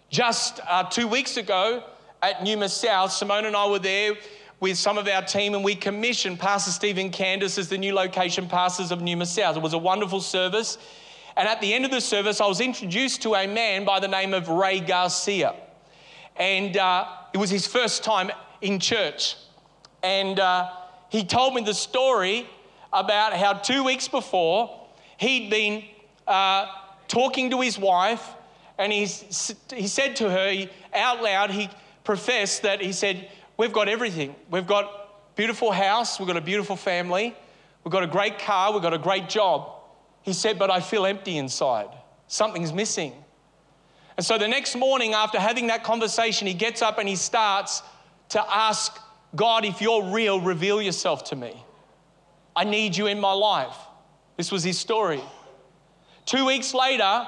Just 0.09 0.61
uh, 0.67 0.83
two 0.83 1.07
weeks 1.07 1.35
ago 1.35 1.83
at 2.21 2.43
Numa 2.43 2.69
South, 2.69 3.11
Simone 3.11 3.45
and 3.45 3.55
I 3.55 3.67
were 3.67 3.79
there 3.79 4.15
with 4.59 4.77
some 4.77 4.97
of 4.97 5.07
our 5.07 5.21
team 5.21 5.53
and 5.53 5.63
we 5.63 5.75
commissioned 5.75 6.39
Pastor 6.39 6.71
Stephen 6.71 7.11
Candace 7.11 7.57
as 7.57 7.69
the 7.69 7.77
new 7.77 7.93
location 7.93 8.47
pastors 8.47 8.91
of 8.91 9.01
Numa 9.01 9.25
South. 9.25 9.55
It 9.55 9.61
was 9.61 9.73
a 9.73 9.77
wonderful 9.77 10.19
service. 10.19 10.77
And 11.35 11.47
at 11.47 11.61
the 11.61 11.71
end 11.73 11.85
of 11.85 11.91
the 11.91 12.01
service, 12.01 12.41
I 12.41 12.47
was 12.47 12.59
introduced 12.59 13.21
to 13.21 13.35
a 13.35 13.45
man 13.45 13.85
by 13.85 13.99
the 13.99 14.07
name 14.07 14.33
of 14.33 14.49
Ray 14.49 14.79
Garcia. 14.79 15.53
And 16.35 16.75
uh, 16.75 17.07
it 17.33 17.37
was 17.37 17.51
his 17.51 17.67
first 17.67 18.03
time 18.03 18.31
in 18.61 18.79
church. 18.79 19.35
And 20.01 20.39
uh, 20.39 20.71
he 21.09 21.23
told 21.23 21.53
me 21.53 21.61
the 21.61 21.73
story 21.73 22.47
about 22.91 23.33
how 23.33 23.53
two 23.53 23.83
weeks 23.83 24.07
before 24.07 24.87
he'd 25.17 25.51
been 25.51 25.83
uh, 26.25 26.65
talking 27.07 27.51
to 27.51 27.61
his 27.61 27.77
wife, 27.77 28.27
and 28.79 28.91
he's, 28.91 29.55
he 29.73 29.87
said 29.87 30.15
to 30.17 30.29
her 30.29 30.51
he, 30.51 30.69
out 30.93 31.21
loud, 31.21 31.51
he 31.51 31.69
professed 32.03 32.63
that 32.63 32.81
he 32.81 32.91
said, 32.91 33.29
We've 33.57 33.73
got 33.73 33.89
everything. 33.89 34.35
We've 34.49 34.67
got 34.67 35.35
beautiful 35.35 35.71
house, 35.71 36.19
we've 36.19 36.27
got 36.27 36.37
a 36.37 36.41
beautiful 36.41 36.75
family, 36.75 37.35
we've 37.83 37.91
got 37.91 38.03
a 38.03 38.07
great 38.07 38.39
car, 38.39 38.73
we've 38.73 38.81
got 38.81 38.93
a 38.93 38.99
great 38.99 39.29
job. 39.29 39.69
He 40.21 40.33
said, 40.33 40.59
But 40.59 40.71
I 40.71 40.79
feel 40.79 41.05
empty 41.05 41.37
inside. 41.37 41.89
Something's 42.27 42.73
missing. 42.73 43.13
And 44.17 44.25
so 44.25 44.37
the 44.37 44.47
next 44.47 44.75
morning, 44.75 45.13
after 45.13 45.39
having 45.39 45.67
that 45.67 45.83
conversation, 45.83 46.47
he 46.47 46.53
gets 46.53 46.81
up 46.81 46.97
and 46.97 47.07
he 47.07 47.15
starts 47.15 47.83
to 48.29 48.43
ask 48.53 48.99
God, 49.35 49.63
if 49.63 49.79
you're 49.79 50.03
real, 50.03 50.41
reveal 50.41 50.81
yourself 50.81 51.25
to 51.25 51.35
me. 51.35 51.63
I 52.55 52.63
need 52.63 52.97
you 52.97 53.05
in 53.05 53.19
my 53.19 53.33
life. 53.33 53.75
This 54.35 54.51
was 54.51 54.63
his 54.63 54.79
story. 54.79 55.21
Two 56.25 56.45
weeks 56.45 56.73
later, 56.73 57.27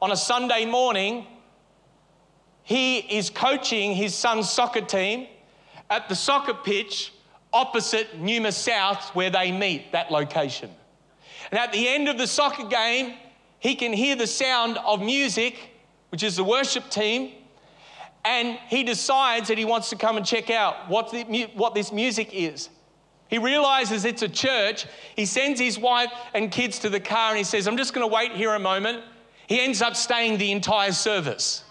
on 0.00 0.10
a 0.10 0.16
Sunday 0.16 0.64
morning, 0.64 1.26
he 2.62 2.98
is 2.98 3.28
coaching 3.28 3.94
his 3.94 4.14
son's 4.14 4.50
soccer 4.50 4.80
team 4.80 5.28
at 5.92 6.08
the 6.08 6.16
soccer 6.16 6.54
pitch 6.54 7.12
opposite 7.52 8.18
Numa 8.18 8.50
South, 8.50 9.14
where 9.14 9.28
they 9.28 9.52
meet, 9.52 9.92
that 9.92 10.10
location. 10.10 10.70
And 11.50 11.60
at 11.60 11.70
the 11.70 11.86
end 11.86 12.08
of 12.08 12.16
the 12.16 12.26
soccer 12.26 12.66
game, 12.66 13.14
he 13.60 13.74
can 13.74 13.92
hear 13.92 14.16
the 14.16 14.26
sound 14.26 14.78
of 14.78 15.02
music, 15.02 15.70
which 16.08 16.22
is 16.22 16.36
the 16.36 16.44
worship 16.44 16.88
team, 16.88 17.32
and 18.24 18.58
he 18.68 18.84
decides 18.84 19.48
that 19.48 19.58
he 19.58 19.66
wants 19.66 19.90
to 19.90 19.96
come 19.96 20.16
and 20.16 20.24
check 20.24 20.48
out 20.48 20.88
what, 20.88 21.10
the, 21.10 21.50
what 21.54 21.74
this 21.74 21.92
music 21.92 22.30
is. 22.32 22.70
He 23.28 23.38
realizes 23.38 24.06
it's 24.06 24.22
a 24.22 24.28
church. 24.28 24.86
He 25.14 25.26
sends 25.26 25.60
his 25.60 25.78
wife 25.78 26.10
and 26.32 26.50
kids 26.50 26.78
to 26.80 26.88
the 26.88 27.00
car 27.00 27.30
and 27.30 27.38
he 27.38 27.44
says, 27.44 27.66
I'm 27.66 27.76
just 27.76 27.92
going 27.92 28.08
to 28.08 28.14
wait 28.14 28.32
here 28.32 28.54
a 28.54 28.58
moment. 28.58 29.02
He 29.46 29.60
ends 29.60 29.82
up 29.82 29.96
staying 29.96 30.38
the 30.38 30.52
entire 30.52 30.92
service. 30.92 31.64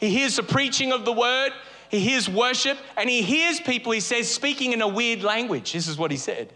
He 0.00 0.10
hears 0.10 0.36
the 0.36 0.42
preaching 0.42 0.92
of 0.92 1.04
the 1.04 1.12
word, 1.12 1.52
he 1.90 2.00
hears 2.00 2.28
worship, 2.28 2.78
and 2.96 3.08
he 3.08 3.22
hears 3.22 3.60
people, 3.60 3.92
he 3.92 4.00
says, 4.00 4.32
speaking 4.32 4.72
in 4.72 4.82
a 4.82 4.88
weird 4.88 5.22
language. 5.22 5.72
This 5.72 5.88
is 5.88 5.98
what 5.98 6.10
he 6.10 6.16
said. 6.16 6.52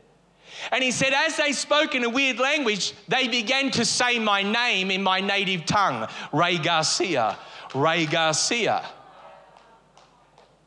And 0.71 0.85
he 0.85 0.90
said, 0.90 1.12
as 1.12 1.37
they 1.37 1.53
spoke 1.53 1.95
in 1.95 2.05
a 2.05 2.11
weird 2.11 2.38
language, 2.38 2.92
they 3.09 3.27
began 3.27 3.71
to 3.73 3.85
say 3.85 4.18
my 4.18 4.42
name 4.42 4.90
in 4.90 5.03
my 5.03 5.21
native 5.21 5.64
tongue 5.64 6.09
Ray 6.33 6.59
Garcia, 6.59 7.38
Ray 7.75 8.07
Garcia. 8.07 8.85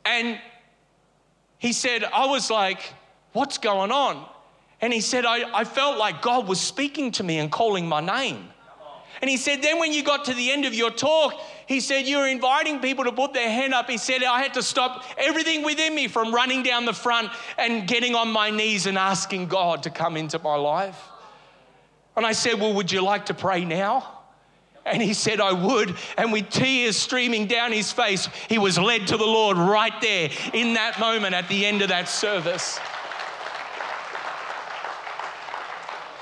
And 0.04 0.38
he 1.58 1.72
said, 1.72 2.04
I 2.04 2.26
was 2.26 2.50
like, 2.50 2.94
What's 3.32 3.58
going 3.58 3.92
on? 3.92 4.26
And 4.80 4.94
he 4.94 5.02
said, 5.02 5.26
I, 5.26 5.42
I 5.54 5.64
felt 5.64 5.98
like 5.98 6.22
God 6.22 6.48
was 6.48 6.58
speaking 6.58 7.12
to 7.12 7.22
me 7.22 7.38
and 7.38 7.52
calling 7.52 7.86
my 7.86 8.00
name. 8.00 8.48
And 9.20 9.28
he 9.28 9.36
said, 9.36 9.60
Then 9.60 9.78
when 9.78 9.92
you 9.92 10.02
got 10.02 10.24
to 10.24 10.32
the 10.32 10.50
end 10.50 10.64
of 10.64 10.72
your 10.72 10.90
talk, 10.90 11.34
he 11.66 11.80
said, 11.80 12.06
You're 12.06 12.28
inviting 12.28 12.80
people 12.80 13.04
to 13.04 13.12
put 13.12 13.34
their 13.34 13.48
hand 13.48 13.74
up. 13.74 13.90
He 13.90 13.98
said, 13.98 14.22
I 14.22 14.40
had 14.40 14.54
to 14.54 14.62
stop 14.62 15.04
everything 15.18 15.64
within 15.64 15.94
me 15.94 16.08
from 16.08 16.34
running 16.34 16.62
down 16.62 16.84
the 16.84 16.92
front 16.92 17.30
and 17.58 17.86
getting 17.86 18.14
on 18.14 18.30
my 18.30 18.50
knees 18.50 18.86
and 18.86 18.96
asking 18.96 19.48
God 19.48 19.82
to 19.82 19.90
come 19.90 20.16
into 20.16 20.38
my 20.38 20.54
life. 20.54 21.00
And 22.16 22.24
I 22.24 22.32
said, 22.32 22.54
Well, 22.54 22.74
would 22.74 22.90
you 22.92 23.02
like 23.02 23.26
to 23.26 23.34
pray 23.34 23.64
now? 23.64 24.12
And 24.84 25.02
he 25.02 25.14
said, 25.14 25.40
I 25.40 25.52
would. 25.52 25.96
And 26.16 26.32
with 26.32 26.48
tears 26.48 26.96
streaming 26.96 27.48
down 27.48 27.72
his 27.72 27.90
face, 27.90 28.28
he 28.48 28.56
was 28.56 28.78
led 28.78 29.08
to 29.08 29.16
the 29.16 29.26
Lord 29.26 29.56
right 29.56 30.00
there 30.00 30.30
in 30.52 30.74
that 30.74 31.00
moment 31.00 31.34
at 31.34 31.48
the 31.48 31.66
end 31.66 31.82
of 31.82 31.88
that 31.88 32.08
service. 32.08 32.78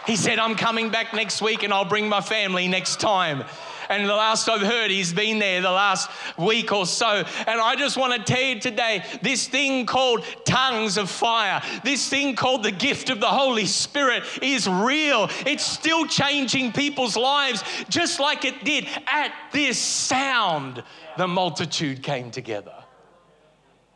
He 0.07 0.17
said, 0.17 0.39
I'm 0.39 0.55
coming 0.55 0.89
back 0.89 1.13
next 1.13 1.43
week 1.43 1.63
and 1.63 1.73
I'll 1.75 1.85
bring 1.85 2.09
my 2.09 2.23
family 2.23 2.67
next 2.67 3.01
time. 3.01 3.45
And 3.89 4.09
the 4.09 4.15
last 4.15 4.49
I've 4.49 4.61
heard, 4.61 4.91
he's 4.91 5.13
been 5.13 5.39
there 5.39 5.61
the 5.61 5.71
last 5.71 6.11
week 6.39 6.73
or 6.73 6.87
so. 6.87 7.25
And 7.47 7.61
I 7.61 7.77
just 7.77 7.97
want 7.97 8.15
to 8.15 8.33
tell 8.33 8.43
you 8.43 8.61
today 8.61 9.05
this 9.23 9.47
thing 9.49 9.87
called 9.87 10.25
tongues 10.45 10.97
of 10.97 11.11
fire, 11.11 11.63
this 11.85 12.09
thing 12.09 12.37
called 12.37 12.63
the 12.63 12.71
gift 12.73 13.11
of 13.11 13.21
the 13.21 13.27
Holy 13.27 13.67
Spirit 13.67 14.25
is 14.43 14.69
real. 14.69 15.29
It's 15.47 15.65
still 15.65 16.07
changing 16.07 16.73
people's 16.73 17.17
lives, 17.17 17.63
just 17.89 18.21
like 18.21 18.45
it 18.45 18.65
did 18.65 18.87
at 19.07 19.33
this 19.53 19.79
sound. 19.79 20.83
The 21.17 21.29
multitude 21.29 22.03
came 22.03 22.31
together. 22.31 22.75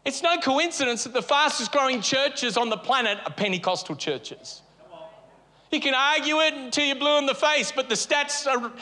It's 0.05 0.23
no 0.23 0.39
coincidence 0.39 1.05
that 1.05 1.13
the 1.13 1.23
fastest 1.23 1.73
growing 1.73 2.01
churches 2.01 2.57
on 2.57 2.71
the 2.71 2.77
planet 2.77 3.19
are 3.27 3.33
Pentecostal 3.33 3.97
churches. 3.97 4.63
You 5.71 5.81
can 5.81 5.95
argue 5.95 6.41
it 6.41 6.55
until 6.55 6.87
you're 6.87 6.97
blue 6.97 7.19
in 7.19 7.27
the 7.27 7.35
face, 7.35 7.73
but 7.75 7.91
the 7.91 7.95
stats, 7.95 8.47
are, 8.47 8.73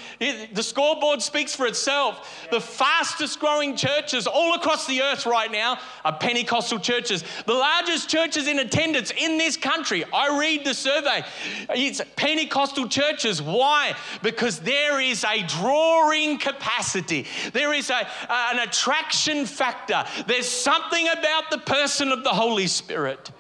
the 0.53 0.63
scoreboard 0.63 1.21
speaks 1.21 1.55
for 1.55 1.67
itself. 1.67 2.47
The 2.53 2.61
fastest 2.61 3.41
growing 3.41 3.77
churches 3.77 4.29
all 4.29 4.55
across 4.55 4.87
the 4.87 5.03
earth 5.03 5.27
right 5.27 5.51
now 5.51 5.79
are 6.05 6.17
Pentecostal 6.17 6.79
churches. 6.79 7.25
The 7.45 7.55
largest 7.55 8.09
churches 8.09 8.47
in 8.47 8.61
attendance 8.61 9.11
in 9.11 9.37
this 9.37 9.57
country, 9.57 10.05
I 10.13 10.39
read 10.39 10.65
the 10.65 10.75
survey, 10.75 11.25
it's 11.71 12.01
Pentecostal 12.15 12.87
churches. 12.87 13.43
Why? 13.43 13.97
Because 14.23 14.61
there 14.61 15.01
is 15.01 15.25
a 15.25 15.43
drawing 15.43 16.39
capacity, 16.39 17.27
there 17.53 17.75
is 17.75 17.91
a, 17.91 18.07
an 18.31 18.61
attraction 18.61 19.45
factor. 19.45 20.05
There's 20.29 20.49
something 20.49 21.09
about 21.09 21.51
the 21.51 21.59
person 21.59 22.13
of 22.13 22.23
the 22.23 22.31
Holy 22.31 22.69
Spirit. 22.69 23.33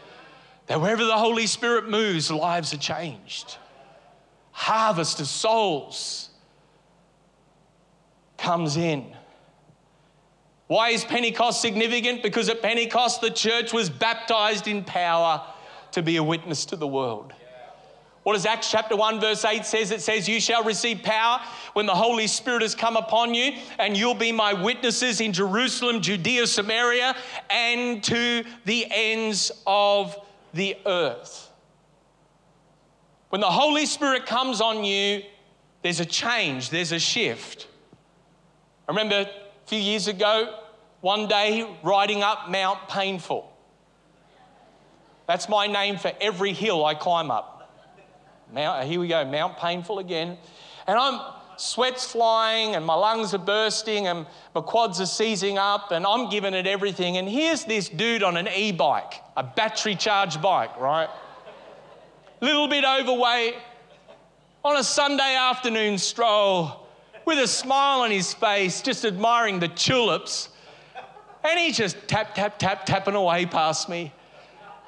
That 0.66 0.80
wherever 0.80 1.04
the 1.04 1.16
Holy 1.16 1.46
Spirit 1.46 1.88
moves, 1.88 2.30
lives 2.30 2.74
are 2.74 2.78
changed. 2.78 3.56
Harvest 4.50 5.20
of 5.20 5.26
souls 5.26 6.30
comes 8.38 8.76
in. 8.76 9.14
Why 10.66 10.90
is 10.90 11.04
Pentecost 11.04 11.60
significant? 11.60 12.22
Because 12.22 12.48
at 12.48 12.60
Pentecost, 12.60 13.20
the 13.20 13.30
church 13.30 13.72
was 13.72 13.88
baptized 13.88 14.66
in 14.66 14.82
power 14.82 15.46
to 15.92 16.02
be 16.02 16.16
a 16.16 16.22
witness 16.22 16.64
to 16.66 16.76
the 16.76 16.86
world. 16.86 17.32
What 18.24 18.32
does 18.32 18.44
Acts 18.44 18.72
chapter 18.72 18.96
1, 18.96 19.20
verse 19.20 19.44
8 19.44 19.64
says? 19.64 19.92
It 19.92 20.00
says, 20.00 20.28
You 20.28 20.40
shall 20.40 20.64
receive 20.64 21.04
power 21.04 21.40
when 21.74 21.86
the 21.86 21.94
Holy 21.94 22.26
Spirit 22.26 22.62
has 22.62 22.74
come 22.74 22.96
upon 22.96 23.34
you, 23.34 23.52
and 23.78 23.96
you'll 23.96 24.14
be 24.14 24.32
my 24.32 24.52
witnesses 24.52 25.20
in 25.20 25.32
Jerusalem, 25.32 26.00
Judea, 26.00 26.48
Samaria, 26.48 27.14
and 27.50 28.02
to 28.02 28.42
the 28.64 28.86
ends 28.90 29.52
of 29.64 30.25
the 30.56 30.76
earth. 30.86 31.50
When 33.28 33.40
the 33.40 33.50
Holy 33.50 33.86
Spirit 33.86 34.26
comes 34.26 34.60
on 34.60 34.84
you, 34.84 35.22
there's 35.82 36.00
a 36.00 36.04
change, 36.04 36.70
there's 36.70 36.92
a 36.92 36.98
shift. 36.98 37.68
I 38.88 38.92
remember 38.92 39.20
a 39.20 39.68
few 39.68 39.78
years 39.78 40.08
ago, 40.08 40.58
one 41.00 41.28
day 41.28 41.68
riding 41.82 42.22
up 42.22 42.48
Mount 42.48 42.88
Painful. 42.88 43.52
That's 45.26 45.48
my 45.48 45.66
name 45.66 45.98
for 45.98 46.12
every 46.20 46.52
hill 46.52 46.84
I 46.84 46.94
climb 46.94 47.30
up. 47.30 47.52
Mount, 48.52 48.88
here 48.88 49.00
we 49.00 49.08
go, 49.08 49.24
Mount 49.24 49.58
Painful 49.58 49.98
again. 49.98 50.38
And 50.86 50.96
I'm 50.96 51.20
sweat's 51.56 52.04
flying 52.10 52.74
and 52.74 52.84
my 52.84 52.94
lungs 52.94 53.34
are 53.34 53.38
bursting 53.38 54.06
and 54.06 54.26
my 54.54 54.60
quads 54.60 55.00
are 55.00 55.06
seizing 55.06 55.58
up 55.58 55.90
and 55.90 56.06
I'm 56.06 56.28
giving 56.30 56.54
it 56.54 56.66
everything. 56.66 57.16
And 57.16 57.28
here's 57.28 57.64
this 57.64 57.88
dude 57.88 58.22
on 58.22 58.36
an 58.36 58.48
e 58.48 58.72
bike, 58.72 59.14
a 59.36 59.42
battery 59.42 59.94
charged 59.94 60.40
bike, 60.42 60.78
right? 60.78 61.08
Little 62.40 62.68
bit 62.68 62.84
overweight, 62.84 63.54
on 64.66 64.76
a 64.76 64.82
Sunday 64.82 65.36
afternoon 65.36 65.96
stroll 65.96 66.88
with 67.24 67.38
a 67.38 67.46
smile 67.46 68.00
on 68.00 68.10
his 68.10 68.34
face, 68.34 68.82
just 68.82 69.04
admiring 69.04 69.60
the 69.60 69.68
tulips. 69.68 70.48
And 71.44 71.60
he 71.60 71.70
just 71.70 71.96
tap, 72.08 72.34
tap, 72.34 72.58
tap, 72.58 72.84
tapping 72.84 73.14
away 73.14 73.46
past 73.46 73.88
me. 73.88 74.12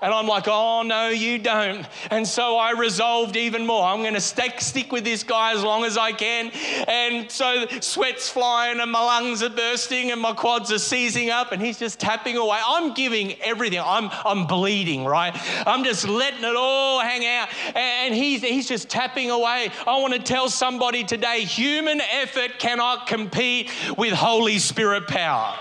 And 0.00 0.14
I'm 0.14 0.28
like, 0.28 0.44
oh, 0.46 0.82
no, 0.82 1.08
you 1.08 1.38
don't. 1.38 1.84
And 2.10 2.26
so 2.26 2.56
I 2.56 2.70
resolved 2.72 3.36
even 3.36 3.66
more. 3.66 3.84
I'm 3.84 4.02
going 4.02 4.14
to 4.14 4.20
stick, 4.20 4.60
stick 4.60 4.92
with 4.92 5.02
this 5.04 5.24
guy 5.24 5.52
as 5.52 5.62
long 5.64 5.84
as 5.84 5.98
I 5.98 6.12
can. 6.12 6.52
And 6.86 7.28
so 7.30 7.66
sweat's 7.80 8.28
flying 8.28 8.78
and 8.78 8.92
my 8.92 9.00
lungs 9.00 9.42
are 9.42 9.50
bursting 9.50 10.12
and 10.12 10.20
my 10.20 10.32
quads 10.34 10.70
are 10.70 10.78
seizing 10.78 11.30
up 11.30 11.50
and 11.50 11.60
he's 11.60 11.80
just 11.80 11.98
tapping 11.98 12.36
away. 12.36 12.60
I'm 12.64 12.94
giving 12.94 13.40
everything. 13.42 13.80
I'm, 13.84 14.08
I'm 14.24 14.46
bleeding, 14.46 15.04
right? 15.04 15.34
I'm 15.66 15.82
just 15.82 16.06
letting 16.06 16.44
it 16.44 16.56
all 16.56 17.00
hang 17.00 17.26
out. 17.26 17.48
And 17.74 18.14
he's, 18.14 18.42
he's 18.42 18.68
just 18.68 18.88
tapping 18.88 19.30
away. 19.30 19.70
I 19.84 20.00
want 20.00 20.14
to 20.14 20.20
tell 20.20 20.48
somebody 20.48 21.02
today 21.02 21.40
human 21.40 22.00
effort 22.00 22.60
cannot 22.60 23.08
compete 23.08 23.70
with 23.96 24.12
Holy 24.12 24.58
Spirit 24.58 25.08
power. 25.08 25.56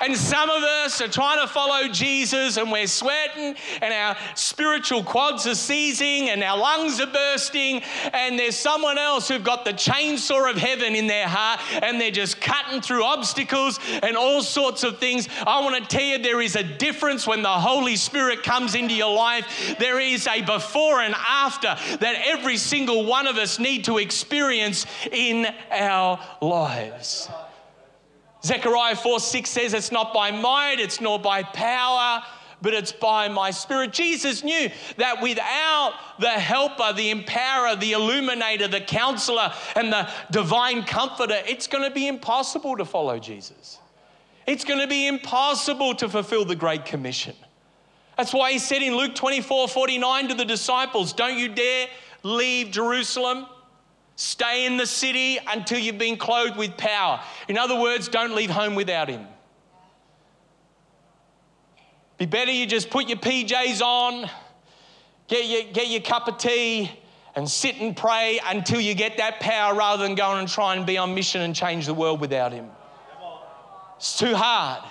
And 0.00 0.16
some 0.16 0.50
of 0.50 0.62
us 0.62 1.00
are 1.00 1.08
trying 1.08 1.40
to 1.40 1.46
follow 1.46 1.88
Jesus 1.88 2.56
and 2.56 2.70
we're 2.70 2.86
sweating 2.86 3.54
and 3.80 3.94
our 3.94 4.16
spiritual 4.34 5.02
quads 5.02 5.46
are 5.46 5.54
seizing 5.54 6.30
and 6.30 6.42
our 6.42 6.58
lungs 6.58 7.00
are 7.00 7.06
bursting. 7.06 7.82
And 8.12 8.38
there's 8.38 8.56
someone 8.56 8.98
else 8.98 9.28
who've 9.28 9.42
got 9.42 9.64
the 9.64 9.72
chainsaw 9.72 10.50
of 10.50 10.56
heaven 10.56 10.94
in 10.94 11.06
their 11.06 11.28
heart 11.28 11.60
and 11.82 12.00
they're 12.00 12.10
just 12.10 12.40
cutting 12.40 12.80
through 12.80 13.04
obstacles 13.04 13.80
and 14.02 14.16
all 14.16 14.42
sorts 14.42 14.84
of 14.84 14.98
things. 14.98 15.28
I 15.46 15.60
want 15.60 15.82
to 15.82 15.88
tell 15.88 16.04
you 16.04 16.18
there 16.18 16.42
is 16.42 16.56
a 16.56 16.62
difference 16.62 17.26
when 17.26 17.42
the 17.42 17.48
Holy 17.48 17.96
Spirit 17.96 18.42
comes 18.42 18.74
into 18.74 18.94
your 18.94 19.14
life. 19.14 19.76
There 19.78 19.98
is 19.98 20.26
a 20.26 20.42
before 20.42 21.00
and 21.00 21.14
after 21.14 21.76
that 21.98 22.22
every 22.26 22.56
single 22.56 23.06
one 23.06 23.26
of 23.26 23.36
us 23.36 23.58
need 23.58 23.84
to 23.84 23.98
experience 23.98 24.86
in 25.10 25.46
our 25.70 26.20
lives. 26.40 27.28
Zechariah 28.46 28.94
4 28.94 29.18
6 29.18 29.50
says, 29.50 29.74
It's 29.74 29.90
not 29.90 30.14
by 30.14 30.30
might, 30.30 30.76
it's 30.78 31.00
nor 31.00 31.18
by 31.18 31.42
power, 31.42 32.22
but 32.62 32.74
it's 32.74 32.92
by 32.92 33.28
my 33.28 33.50
spirit. 33.50 33.92
Jesus 33.92 34.44
knew 34.44 34.70
that 34.98 35.20
without 35.20 35.94
the 36.20 36.30
helper, 36.30 36.92
the 36.92 37.12
empowerer, 37.12 37.78
the 37.78 37.92
illuminator, 37.92 38.68
the 38.68 38.80
counselor, 38.80 39.52
and 39.74 39.92
the 39.92 40.08
divine 40.30 40.84
comforter, 40.84 41.42
it's 41.46 41.66
going 41.66 41.82
to 41.82 41.90
be 41.90 42.06
impossible 42.06 42.76
to 42.76 42.84
follow 42.84 43.18
Jesus. 43.18 43.78
It's 44.46 44.64
going 44.64 44.80
to 44.80 44.86
be 44.86 45.08
impossible 45.08 45.96
to 45.96 46.08
fulfill 46.08 46.44
the 46.44 46.54
Great 46.54 46.84
Commission. 46.84 47.34
That's 48.16 48.32
why 48.32 48.52
he 48.52 48.60
said 48.60 48.80
in 48.80 48.96
Luke 48.96 49.16
24 49.16 49.68
49 49.68 50.28
to 50.28 50.34
the 50.34 50.44
disciples, 50.44 51.12
Don't 51.12 51.36
you 51.36 51.48
dare 51.48 51.88
leave 52.22 52.70
Jerusalem 52.70 53.46
Stay 54.16 54.64
in 54.64 54.78
the 54.78 54.86
city 54.86 55.38
until 55.46 55.78
you've 55.78 55.98
been 55.98 56.16
clothed 56.16 56.56
with 56.56 56.76
power. 56.78 57.20
In 57.48 57.58
other 57.58 57.78
words, 57.78 58.08
don't 58.08 58.34
leave 58.34 58.48
home 58.48 58.74
without 58.74 59.08
Him. 59.08 59.26
Be 62.16 62.24
better 62.24 62.50
you 62.50 62.66
just 62.66 62.88
put 62.88 63.08
your 63.08 63.18
PJs 63.18 63.82
on, 63.82 64.30
get 65.28 65.44
your, 65.44 65.70
get 65.70 65.88
your 65.88 66.00
cup 66.00 66.28
of 66.28 66.38
tea, 66.38 66.90
and 67.34 67.46
sit 67.46 67.76
and 67.76 67.94
pray 67.94 68.40
until 68.46 68.80
you 68.80 68.94
get 68.94 69.18
that 69.18 69.38
power 69.40 69.74
rather 69.74 70.02
than 70.02 70.14
going 70.14 70.38
and 70.38 70.48
try 70.48 70.74
and 70.74 70.86
be 70.86 70.96
on 70.96 71.14
mission 71.14 71.42
and 71.42 71.54
change 71.54 71.84
the 71.84 71.92
world 71.92 72.18
without 72.18 72.52
Him. 72.52 72.70
It's 73.98 74.18
too 74.18 74.34
hard. 74.34 74.82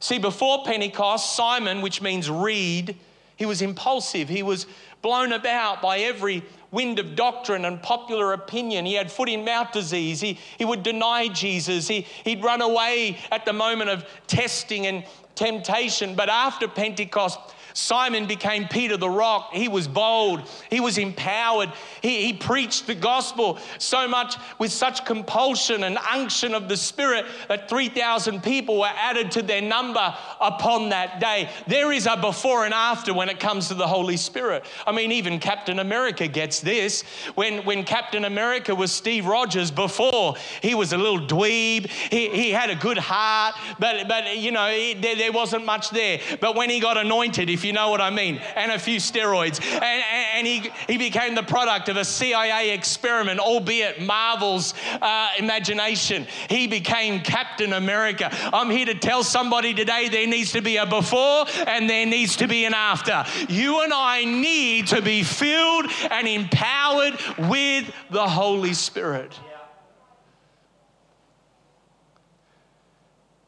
See, 0.00 0.18
before 0.18 0.64
Pentecost, 0.64 1.36
Simon, 1.36 1.80
which 1.80 2.02
means 2.02 2.28
reed, 2.28 2.96
he 3.36 3.46
was 3.46 3.62
impulsive. 3.62 4.28
He 4.28 4.42
was 4.42 4.66
blown 5.02 5.32
about 5.32 5.80
by 5.82 5.98
every 5.98 6.42
wind 6.70 6.98
of 6.98 7.16
doctrine 7.16 7.64
and 7.64 7.82
popular 7.82 8.32
opinion. 8.32 8.84
He 8.84 8.94
had 8.94 9.10
foot 9.10 9.28
in 9.28 9.44
mouth 9.44 9.72
disease. 9.72 10.20
He, 10.20 10.38
he 10.58 10.64
would 10.64 10.82
deny 10.82 11.28
Jesus. 11.28 11.88
He, 11.88 12.06
he'd 12.24 12.42
run 12.42 12.60
away 12.60 13.18
at 13.30 13.44
the 13.44 13.52
moment 13.52 13.90
of 13.90 14.04
testing 14.26 14.86
and 14.86 15.04
temptation. 15.34 16.14
But 16.14 16.28
after 16.28 16.68
Pentecost, 16.68 17.38
Simon 17.78 18.26
became 18.26 18.66
Peter 18.66 18.96
the 18.96 19.08
Rock. 19.08 19.50
He 19.52 19.68
was 19.68 19.86
bold, 19.86 20.42
he 20.68 20.80
was 20.80 20.98
empowered. 20.98 21.72
He, 22.02 22.26
he 22.26 22.32
preached 22.32 22.88
the 22.88 22.94
gospel 22.94 23.58
so 23.78 24.08
much 24.08 24.34
with 24.58 24.72
such 24.72 25.04
compulsion 25.04 25.84
and 25.84 25.96
unction 26.10 26.54
of 26.54 26.68
the 26.68 26.76
Spirit 26.76 27.24
that 27.46 27.68
3,000 27.68 28.42
people 28.42 28.80
were 28.80 28.90
added 28.92 29.30
to 29.32 29.42
their 29.42 29.62
number 29.62 30.14
upon 30.40 30.88
that 30.88 31.20
day. 31.20 31.50
There 31.68 31.92
is 31.92 32.06
a 32.06 32.16
before 32.16 32.64
and 32.64 32.74
after 32.74 33.14
when 33.14 33.28
it 33.28 33.38
comes 33.38 33.68
to 33.68 33.74
the 33.74 33.86
Holy 33.86 34.16
Spirit. 34.16 34.64
I 34.84 34.90
mean, 34.90 35.12
even 35.12 35.38
Captain 35.38 35.78
America 35.78 36.26
gets 36.26 36.58
this. 36.58 37.02
When, 37.36 37.64
when 37.64 37.84
Captain 37.84 38.24
America 38.24 38.74
was 38.74 38.90
Steve 38.90 39.26
Rogers 39.26 39.70
before, 39.70 40.34
he 40.60 40.74
was 40.74 40.92
a 40.92 40.98
little 40.98 41.20
dweeb. 41.20 41.86
He, 41.86 42.28
he 42.30 42.50
had 42.50 42.70
a 42.70 42.74
good 42.74 42.98
heart, 42.98 43.54
but, 43.78 44.08
but 44.08 44.36
you 44.36 44.50
know, 44.50 44.68
he, 44.68 44.94
there, 44.94 45.14
there 45.14 45.32
wasn't 45.32 45.64
much 45.64 45.90
there. 45.90 46.18
But 46.40 46.56
when 46.56 46.70
he 46.70 46.80
got 46.80 46.96
anointed, 46.96 47.48
if 47.48 47.64
you 47.64 47.67
know 47.72 47.90
what 47.90 48.00
I 48.00 48.10
mean, 48.10 48.40
and 48.56 48.72
a 48.72 48.78
few 48.78 48.98
steroids. 48.98 49.62
And, 49.62 50.04
and, 50.36 50.46
he, 50.46 50.70
he 50.86 50.98
became 50.98 51.34
the 51.34 51.42
product 51.42 51.88
of 51.88 51.96
a 51.96 52.04
CIA 52.04 52.70
experiment, 52.70 53.40
albeit 53.40 54.00
Marvel's 54.00 54.74
uh, 55.00 55.28
imagination. 55.38 56.26
He 56.48 56.66
became 56.66 57.20
Captain 57.20 57.72
America. 57.72 58.30
I'm 58.52 58.70
here 58.70 58.86
to 58.86 58.94
tell 58.94 59.22
somebody 59.22 59.74
today 59.74 60.08
there 60.08 60.26
needs 60.26 60.52
to 60.52 60.60
be 60.60 60.76
a 60.76 60.86
before 60.86 61.46
and 61.66 61.88
there 61.88 62.06
needs 62.06 62.36
to 62.36 62.48
be 62.48 62.64
an 62.64 62.74
after. 62.74 63.24
You 63.48 63.82
and 63.82 63.92
I 63.92 64.24
need 64.24 64.88
to 64.88 65.02
be 65.02 65.22
filled 65.22 65.86
and 66.10 66.26
empowered 66.28 67.18
with 67.38 67.90
the 68.10 68.26
Holy 68.26 68.74
Spirit. 68.74 69.38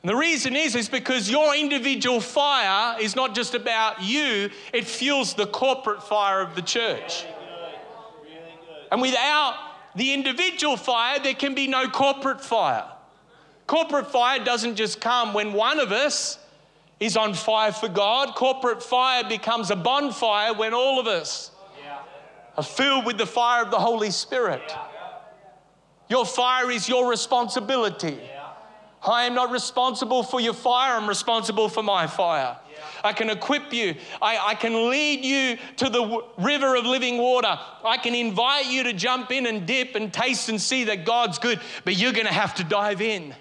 And 0.03 0.11
the 0.11 0.17
reason 0.17 0.57
is, 0.57 0.75
is 0.75 0.89
because 0.89 1.31
your 1.31 1.55
individual 1.55 2.21
fire 2.21 2.99
is 3.01 3.15
not 3.15 3.35
just 3.35 3.55
about 3.55 4.03
you, 4.03 4.51
it 4.73 4.87
fuels 4.87 5.35
the 5.35 5.47
corporate 5.47 6.03
fire 6.03 6.41
of 6.41 6.55
the 6.55 6.63
church. 6.63 7.27
And 8.91 9.03
without 9.03 9.57
the 9.95 10.13
individual 10.15 10.77
fire, 10.77 11.19
there 11.19 11.35
can 11.35 11.55
be 11.55 11.67
no 11.67 11.89
corporate 11.89 12.41
fire. 12.41 12.87
Corporate 13.67 14.11
fire 14.11 14.43
doesn't 14.43 14.77
just 14.77 15.01
come 15.01 15.35
when 15.35 15.53
one 15.53 15.79
of 15.79 15.93
us 15.93 16.39
is 16.99 17.17
on 17.17 17.35
fire 17.35 17.73
for 17.73 17.89
God. 17.89 18.35
Corporate 18.35 18.83
fire 18.83 19.23
becomes 19.29 19.71
a 19.71 19.77
bonfire 19.77 20.55
when 20.55 20.75
all 20.75 20.99
of 20.99 21.07
us 21.07 21.51
are 22.57 22.65
filled 22.65 23.05
with 23.05 23.19
the 23.19 23.27
fire 23.27 23.63
of 23.63 23.71
the 23.71 23.79
Holy 23.79 24.11
Spirit. 24.11 24.75
Your 26.09 26.27
fire 26.27 26.71
is 26.71 26.89
your 26.89 27.09
responsibility. 27.09 28.19
I 29.03 29.25
am 29.25 29.35
not 29.35 29.51
responsible 29.51 30.23
for 30.23 30.41
your 30.41 30.53
fire, 30.53 30.97
I'm 30.97 31.09
responsible 31.09 31.69
for 31.69 31.83
my 31.83 32.07
fire. 32.07 32.57
Yeah. 32.71 32.85
I 33.03 33.13
can 33.15 33.31
equip 33.31 33.73
you, 33.73 33.95
I, 34.21 34.39
I 34.39 34.55
can 34.55 34.91
lead 34.91 35.25
you 35.25 35.57
to 35.79 35.87
the 35.87 36.03
w- 36.03 36.23
river 36.39 36.77
of 36.77 36.85
living 36.85 37.17
water. 37.17 37.59
I 37.85 37.97
can 37.97 38.15
invite 38.15 38.67
you 38.67 38.83
to 38.85 38.93
jump 38.93 39.31
in 39.33 39.47
and 39.47 39.67
dip 39.67 39.95
and 39.95 40.13
taste 40.13 40.51
and 40.51 40.61
see 40.61 40.85
that 40.85 41.07
God's 41.07 41.39
good, 41.39 41.61
but 41.85 41.97
you're 41.97 42.13
gonna 42.13 42.33
have 42.33 42.55
to 42.57 42.65
dive 42.65 43.01
in. 43.01 43.29
Yeah. 43.29 43.37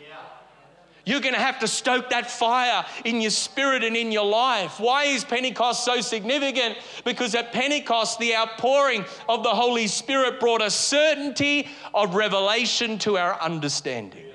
You're 1.05 1.21
going 1.21 1.33
to 1.33 1.39
have 1.39 1.59
to 1.61 1.67
stoke 1.67 2.11
that 2.11 2.29
fire 2.29 2.85
in 3.03 3.19
your 3.19 3.31
spirit 3.31 3.83
and 3.83 3.97
in 3.97 4.11
your 4.11 4.27
life. 4.27 4.79
Why 4.79 5.05
is 5.05 5.23
Pentecost 5.23 5.83
so 5.83 6.01
significant? 6.01 6.77
Because 7.03 7.33
at 7.33 7.51
Pentecost, 7.51 8.19
the 8.19 8.35
outpouring 8.35 9.05
of 9.27 9.41
the 9.41 9.49
Holy 9.49 9.87
Spirit 9.87 10.39
brought 10.39 10.61
a 10.61 10.69
certainty 10.69 11.67
of 11.95 12.13
revelation 12.13 12.99
to 12.99 13.17
our 13.17 13.41
understanding. 13.41 14.28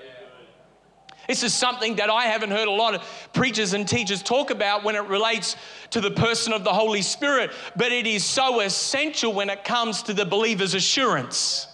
This 1.28 1.42
is 1.42 1.54
something 1.54 1.96
that 1.96 2.10
I 2.10 2.24
haven't 2.24 2.50
heard 2.50 2.68
a 2.68 2.72
lot 2.72 2.94
of 2.94 3.02
preachers 3.32 3.72
and 3.72 3.88
teachers 3.88 4.22
talk 4.22 4.50
about 4.50 4.84
when 4.84 4.94
it 4.94 5.04
relates 5.04 5.56
to 5.90 6.00
the 6.00 6.10
person 6.10 6.52
of 6.52 6.64
the 6.64 6.72
Holy 6.72 7.02
Spirit, 7.02 7.50
but 7.76 7.92
it 7.92 8.06
is 8.06 8.24
so 8.24 8.60
essential 8.60 9.32
when 9.32 9.50
it 9.50 9.64
comes 9.64 10.02
to 10.04 10.14
the 10.14 10.24
believer's 10.24 10.74
assurance. 10.74 11.68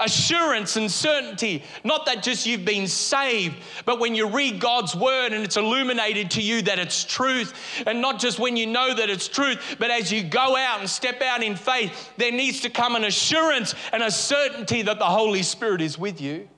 Assurance 0.00 0.76
and 0.76 0.88
certainty, 0.88 1.64
not 1.82 2.06
that 2.06 2.22
just 2.22 2.46
you've 2.46 2.64
been 2.64 2.86
saved, 2.86 3.56
but 3.84 3.98
when 3.98 4.14
you 4.14 4.28
read 4.28 4.60
God's 4.60 4.94
word 4.94 5.32
and 5.32 5.42
it's 5.42 5.56
illuminated 5.56 6.30
to 6.32 6.40
you 6.40 6.62
that 6.62 6.78
it's 6.78 7.02
truth, 7.02 7.52
and 7.84 8.00
not 8.00 8.20
just 8.20 8.38
when 8.38 8.56
you 8.56 8.66
know 8.68 8.94
that 8.94 9.10
it's 9.10 9.26
truth, 9.26 9.76
but 9.80 9.90
as 9.90 10.12
you 10.12 10.22
go 10.22 10.56
out 10.56 10.78
and 10.78 10.88
step 10.88 11.20
out 11.20 11.42
in 11.42 11.56
faith, 11.56 12.12
there 12.16 12.30
needs 12.30 12.60
to 12.60 12.70
come 12.70 12.94
an 12.94 13.02
assurance 13.02 13.74
and 13.92 14.04
a 14.04 14.10
certainty 14.10 14.82
that 14.82 15.00
the 15.00 15.04
Holy 15.04 15.42
Spirit 15.42 15.80
is 15.80 15.98
with 15.98 16.20
you. 16.20 16.48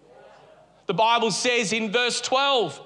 The 0.90 0.94
Bible 0.94 1.30
says 1.30 1.72
in 1.72 1.92
verse 1.92 2.20
12, 2.20 2.80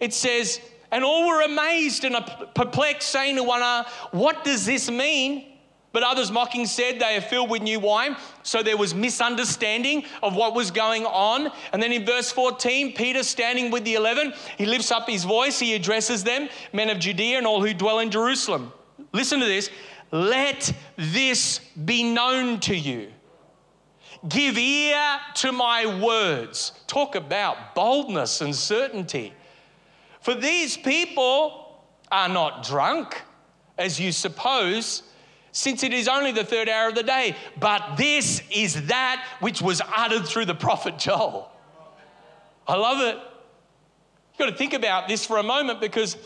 it 0.00 0.12
says, 0.12 0.60
And 0.90 1.04
all 1.04 1.28
were 1.28 1.42
amazed 1.42 2.04
and 2.04 2.16
perplexed, 2.56 3.08
saying 3.08 3.36
to 3.36 3.44
one 3.44 3.60
another, 3.60 3.88
What 4.10 4.42
does 4.42 4.66
this 4.66 4.90
mean? 4.90 5.52
But 5.92 6.02
others 6.02 6.32
mocking 6.32 6.66
said, 6.66 6.98
They 6.98 7.16
are 7.16 7.20
filled 7.20 7.50
with 7.50 7.62
new 7.62 7.78
wine. 7.78 8.16
So 8.42 8.64
there 8.64 8.76
was 8.76 8.96
misunderstanding 8.96 10.06
of 10.24 10.34
what 10.34 10.56
was 10.56 10.72
going 10.72 11.06
on. 11.06 11.52
And 11.72 11.80
then 11.80 11.92
in 11.92 12.04
verse 12.04 12.32
14, 12.32 12.94
Peter 12.94 13.22
standing 13.22 13.70
with 13.70 13.84
the 13.84 13.94
eleven, 13.94 14.32
he 14.58 14.66
lifts 14.66 14.90
up 14.90 15.08
his 15.08 15.22
voice, 15.22 15.60
he 15.60 15.76
addresses 15.76 16.24
them, 16.24 16.48
men 16.72 16.90
of 16.90 16.98
Judea 16.98 17.38
and 17.38 17.46
all 17.46 17.64
who 17.64 17.72
dwell 17.74 18.00
in 18.00 18.10
Jerusalem. 18.10 18.72
Listen 19.12 19.38
to 19.38 19.46
this. 19.46 19.70
Let 20.10 20.72
this 20.96 21.60
be 21.84 22.12
known 22.12 22.58
to 22.62 22.74
you. 22.74 23.12
Give 24.28 24.56
ear 24.56 25.18
to 25.36 25.52
my 25.52 26.02
words. 26.02 26.72
Talk 26.86 27.14
about 27.14 27.74
boldness 27.74 28.40
and 28.40 28.54
certainty. 28.54 29.32
For 30.20 30.34
these 30.34 30.76
people 30.76 31.82
are 32.10 32.28
not 32.28 32.64
drunk, 32.64 33.22
as 33.78 34.00
you 34.00 34.12
suppose, 34.12 35.02
since 35.52 35.82
it 35.82 35.92
is 35.92 36.08
only 36.08 36.32
the 36.32 36.44
third 36.44 36.68
hour 36.68 36.88
of 36.88 36.94
the 36.94 37.02
day, 37.02 37.36
but 37.58 37.96
this 37.96 38.42
is 38.50 38.86
that 38.86 39.24
which 39.40 39.62
was 39.62 39.80
uttered 39.94 40.26
through 40.26 40.44
the 40.44 40.54
prophet 40.54 40.98
Joel. 40.98 41.50
I 42.66 42.76
love 42.76 43.00
it. 43.00 43.16
You've 43.16 44.38
got 44.38 44.46
to 44.46 44.56
think 44.56 44.74
about 44.74 45.08
this 45.08 45.24
for 45.24 45.38
a 45.38 45.42
moment 45.42 45.80
because 45.80 46.16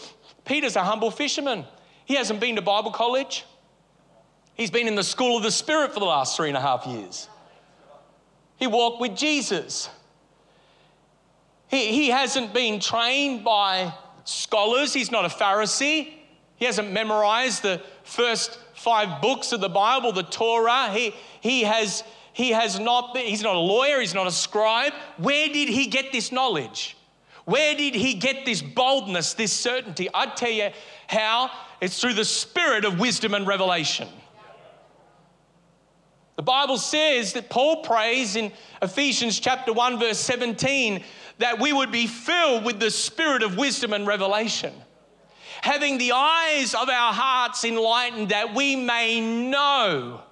Peter's 0.45 0.77
a 0.77 0.83
humble 0.83 1.11
fisherman. 1.11 1.65
He 2.07 2.15
hasn't 2.15 2.41
been 2.41 2.57
to 2.57 2.63
Bible 2.63 2.91
college. 2.91 3.45
He's 4.55 4.71
been 4.71 4.89
in 4.89 4.97
the 4.97 5.05
school 5.05 5.37
of 5.37 5.43
the 5.43 5.53
Spirit 5.53 5.93
for 5.95 6.01
the 6.01 6.07
last 6.07 6.37
three 6.37 6.49
and 6.49 6.57
a 6.57 6.61
half 6.61 6.87
years. 6.87 7.29
He 8.61 8.67
walked 8.67 9.01
with 9.01 9.17
Jesus. 9.17 9.89
He, 11.69 11.87
he 11.87 12.09
hasn't 12.11 12.53
been 12.53 12.79
trained 12.79 13.43
by 13.43 13.93
scholars. 14.25 14.93
He's 14.93 15.11
not 15.11 15.25
a 15.25 15.29
Pharisee. 15.29 16.13
He 16.57 16.67
hasn't 16.67 16.93
memorized 16.93 17.63
the 17.63 17.81
first 18.05 18.59
five 18.75 19.23
books 19.23 19.53
of 19.53 19.63
the 19.63 19.71
Bible, 19.71 20.13
the 20.13 20.25
Torah. 20.25 20.91
He, 20.93 21.15
he, 21.41 21.63
has, 21.63 22.05
he 22.35 22.51
has 22.51 22.79
not, 22.79 23.17
he's 23.17 23.43
not 23.43 23.57
a 23.57 23.59
lawyer, 23.59 23.99
he's 23.99 24.15
not 24.15 24.27
a 24.27 24.33
scribe. 24.33 24.93
Where 25.17 25.49
did 25.49 25.71
he 25.71 25.87
get 25.87 26.13
this 26.13 26.31
knowledge? 26.31 26.99
Where 27.47 27.75
did 27.75 27.95
he 27.95 28.13
get 28.13 28.45
this 28.45 28.61
boldness, 28.61 29.33
this 29.35 29.53
certainty? 29.53 30.09
I'd 30.13 30.37
tell 30.37 30.51
you 30.51 30.71
how 31.09 31.51
it's 31.81 31.99
through 31.99 32.15
the 32.15 32.27
spirit 32.27 32.85
of 32.85 33.01
wisdom 33.01 33.33
and 33.33 33.47
revelation. 33.47 34.09
The 36.41 36.45
Bible 36.45 36.79
says 36.79 37.35
that 37.35 37.51
Paul 37.51 37.83
prays 37.83 38.35
in 38.35 38.51
Ephesians 38.81 39.39
chapter 39.39 39.75
1 39.75 39.99
verse 39.99 40.19
17 40.19 41.05
that 41.37 41.61
we 41.61 41.71
would 41.71 41.93
be 41.93 42.07
filled 42.07 42.65
with 42.65 42.81
the 42.81 42.91
spirit 42.91 43.43
of 43.43 43.59
wisdom 43.59 43.93
and 43.93 44.07
revelation. 44.07 44.73
Having 45.61 45.99
the 45.99 46.13
eyes 46.13 46.73
of 46.73 46.89
our 46.89 47.13
hearts 47.13 47.63
enlightened 47.63 48.31
that 48.31 48.55
we 48.55 48.75
may 48.75 49.21
know, 49.21 50.23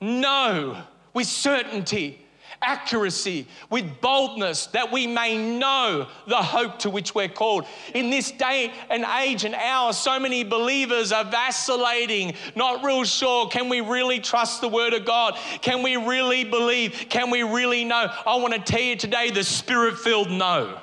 know 0.00 0.82
with 1.12 1.26
certainty 1.26 2.24
accuracy, 2.62 3.46
with 3.70 4.00
boldness, 4.00 4.66
that 4.68 4.90
we 4.92 5.06
may 5.06 5.58
know 5.58 6.06
the 6.26 6.36
hope 6.36 6.78
to 6.80 6.90
which 6.90 7.14
we're 7.14 7.28
called. 7.28 7.64
In 7.94 8.10
this 8.10 8.30
day 8.30 8.72
and 8.90 9.04
age 9.20 9.44
and 9.44 9.54
hour, 9.54 9.92
so 9.92 10.18
many 10.18 10.44
believers 10.44 11.12
are 11.12 11.24
vacillating, 11.24 12.34
not 12.54 12.84
real 12.84 13.04
sure. 13.04 13.48
Can 13.48 13.68
we 13.68 13.80
really 13.80 14.20
trust 14.20 14.60
the 14.60 14.68
Word 14.68 14.94
of 14.94 15.04
God? 15.04 15.36
Can 15.62 15.82
we 15.82 15.96
really 15.96 16.44
believe? 16.44 17.06
Can 17.08 17.30
we 17.30 17.42
really 17.42 17.84
know? 17.84 18.10
I 18.26 18.36
want 18.36 18.54
to 18.54 18.60
tell 18.60 18.80
you 18.80 18.96
today 18.96 19.30
the 19.30 19.44
Spirit 19.44 19.98
filled 19.98 20.30
know. 20.30 20.78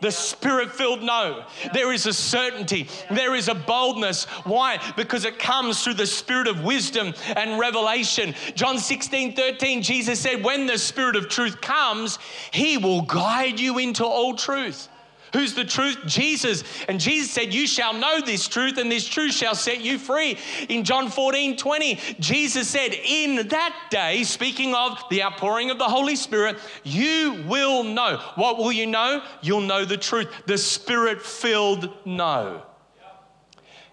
The 0.00 0.10
spirit 0.10 0.72
filled 0.72 1.02
know. 1.02 1.44
There 1.72 1.92
is 1.92 2.06
a 2.06 2.12
certainty. 2.12 2.88
There 3.10 3.34
is 3.34 3.48
a 3.48 3.54
boldness. 3.54 4.24
Why? 4.44 4.78
Because 4.96 5.24
it 5.24 5.38
comes 5.38 5.82
through 5.82 5.94
the 5.94 6.06
spirit 6.06 6.48
of 6.48 6.64
wisdom 6.64 7.14
and 7.36 7.60
revelation. 7.60 8.34
John 8.54 8.78
16, 8.78 9.34
13, 9.36 9.82
Jesus 9.82 10.20
said, 10.20 10.42
When 10.42 10.66
the 10.66 10.78
spirit 10.78 11.16
of 11.16 11.28
truth 11.28 11.60
comes, 11.60 12.18
he 12.50 12.78
will 12.78 13.02
guide 13.02 13.60
you 13.60 13.78
into 13.78 14.04
all 14.04 14.34
truth. 14.34 14.88
Who's 15.32 15.54
the 15.54 15.64
truth? 15.64 15.98
Jesus. 16.06 16.64
And 16.88 16.98
Jesus 16.98 17.30
said, 17.30 17.54
You 17.54 17.66
shall 17.66 17.92
know 17.92 18.20
this 18.20 18.48
truth, 18.48 18.78
and 18.78 18.90
this 18.90 19.06
truth 19.06 19.32
shall 19.32 19.54
set 19.54 19.80
you 19.80 19.98
free. 19.98 20.38
In 20.68 20.84
John 20.84 21.08
14, 21.08 21.56
20, 21.56 21.98
Jesus 22.18 22.68
said, 22.68 22.92
In 23.04 23.48
that 23.48 23.86
day, 23.90 24.24
speaking 24.24 24.74
of 24.74 25.02
the 25.10 25.22
outpouring 25.22 25.70
of 25.70 25.78
the 25.78 25.84
Holy 25.84 26.16
Spirit, 26.16 26.58
you 26.82 27.44
will 27.46 27.84
know. 27.84 28.18
What 28.34 28.58
will 28.58 28.72
you 28.72 28.86
know? 28.86 29.22
You'll 29.42 29.60
know 29.60 29.84
the 29.84 29.96
truth. 29.96 30.28
The 30.46 30.58
spirit 30.58 31.22
filled 31.22 31.90
know. 32.04 32.62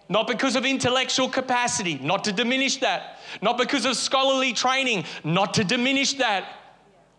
Not 0.10 0.28
because 0.28 0.56
of 0.56 0.65
intellectual 0.65 1.28
capacity, 1.28 2.00
not 2.02 2.23
to 2.23 2.32
diminish 2.32 2.78
that. 2.78 3.19
Not 3.41 3.58
because 3.58 3.86
of 3.86 3.97
scholarly 3.97 4.54
training, 4.54 5.04
not 5.23 5.56
to 5.56 5.65
diminish 5.65 6.13
that 6.13 6.45